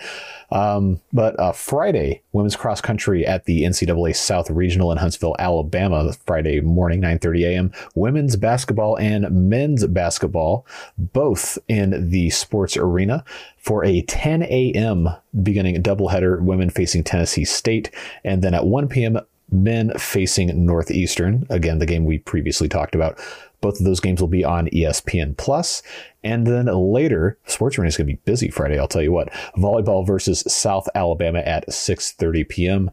[0.51, 6.13] Um, but uh, Friday, women's cross country at the NCAA South Regional in Huntsville, Alabama,
[6.27, 7.71] Friday morning, 9:30 a.m.
[7.95, 13.25] Women's basketball and men's basketball, both in the sports arena,
[13.57, 15.09] for a 10 a.m.
[15.41, 16.39] beginning doubleheader.
[16.39, 17.89] Women facing Tennessee State,
[18.23, 19.19] and then at 1 p.m.
[19.51, 21.45] Men facing Northeastern.
[21.49, 23.19] Again, the game we previously talked about.
[23.63, 25.81] Both of those games will be on ESPN Plus.
[26.21, 28.77] And then later, Sports Arena is going to be busy Friday.
[28.77, 29.31] I'll tell you what.
[29.55, 32.91] Volleyball versus South Alabama at 6:30 p.m.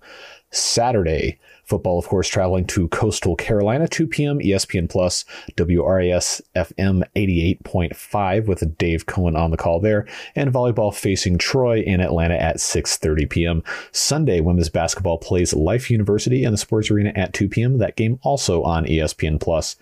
[0.53, 4.39] Saturday, football, of course, traveling to Coastal Carolina, 2 p.m.
[4.39, 5.25] ESPN Plus,
[5.57, 10.07] WRAS FM 88.5 with Dave Cohen on the call there,
[10.37, 13.63] and volleyball facing Troy in Atlanta at 6:30 p.m.
[13.91, 17.79] Sunday, women's basketball plays Life University in the Sports Arena at 2 p.m.
[17.79, 19.75] That game also on ESPN Plus.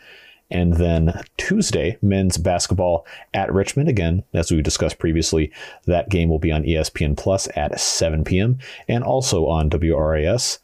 [0.50, 3.88] And then Tuesday, men's basketball at Richmond.
[3.88, 5.52] Again, as we discussed previously,
[5.86, 8.58] that game will be on ESPN Plus at 7 p.m.
[8.88, 10.58] and also on WRAS.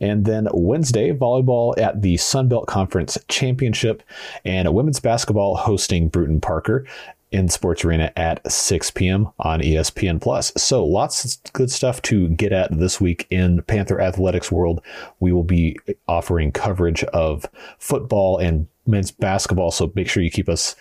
[0.00, 4.02] And then Wednesday, volleyball at the Sunbelt Conference Championship
[4.44, 6.86] and women's basketball hosting Brewton Parker
[7.34, 9.28] in Sports Arena at 6 p.m.
[9.40, 10.52] on ESPN Plus.
[10.56, 14.80] So lots of good stuff to get at this week in Panther Athletics world.
[15.18, 15.76] We will be
[16.06, 17.46] offering coverage of
[17.78, 19.70] football and men's basketball.
[19.70, 20.76] So make sure you keep us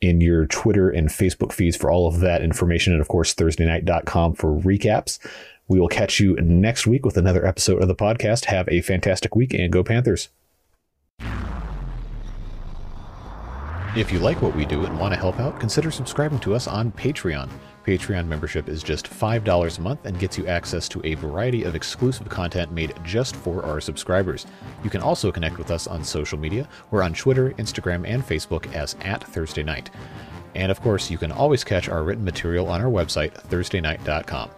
[0.00, 2.92] in your Twitter and Facebook feeds for all of that information.
[2.92, 5.18] And of course, ThursdayNight.com for recaps.
[5.68, 8.46] We will catch you next week with another episode of the podcast.
[8.46, 10.28] Have a fantastic week and go Panthers.
[13.96, 16.68] If you like what we do and want to help out, consider subscribing to us
[16.68, 17.50] on Patreon.
[17.90, 21.74] Patreon membership is just $5 a month and gets you access to a variety of
[21.74, 24.46] exclusive content made just for our subscribers.
[24.84, 26.68] You can also connect with us on social media.
[26.92, 29.90] We're on Twitter, Instagram, and Facebook as at Thursday Night.
[30.54, 34.50] And of course, you can always catch our written material on our website, ThursdayNight.com.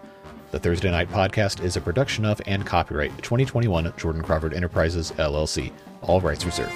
[0.51, 5.73] The Thursday Night Podcast is a production of and copyright 2021 Jordan Crawford Enterprises, LLC.
[6.03, 6.75] All rights reserved.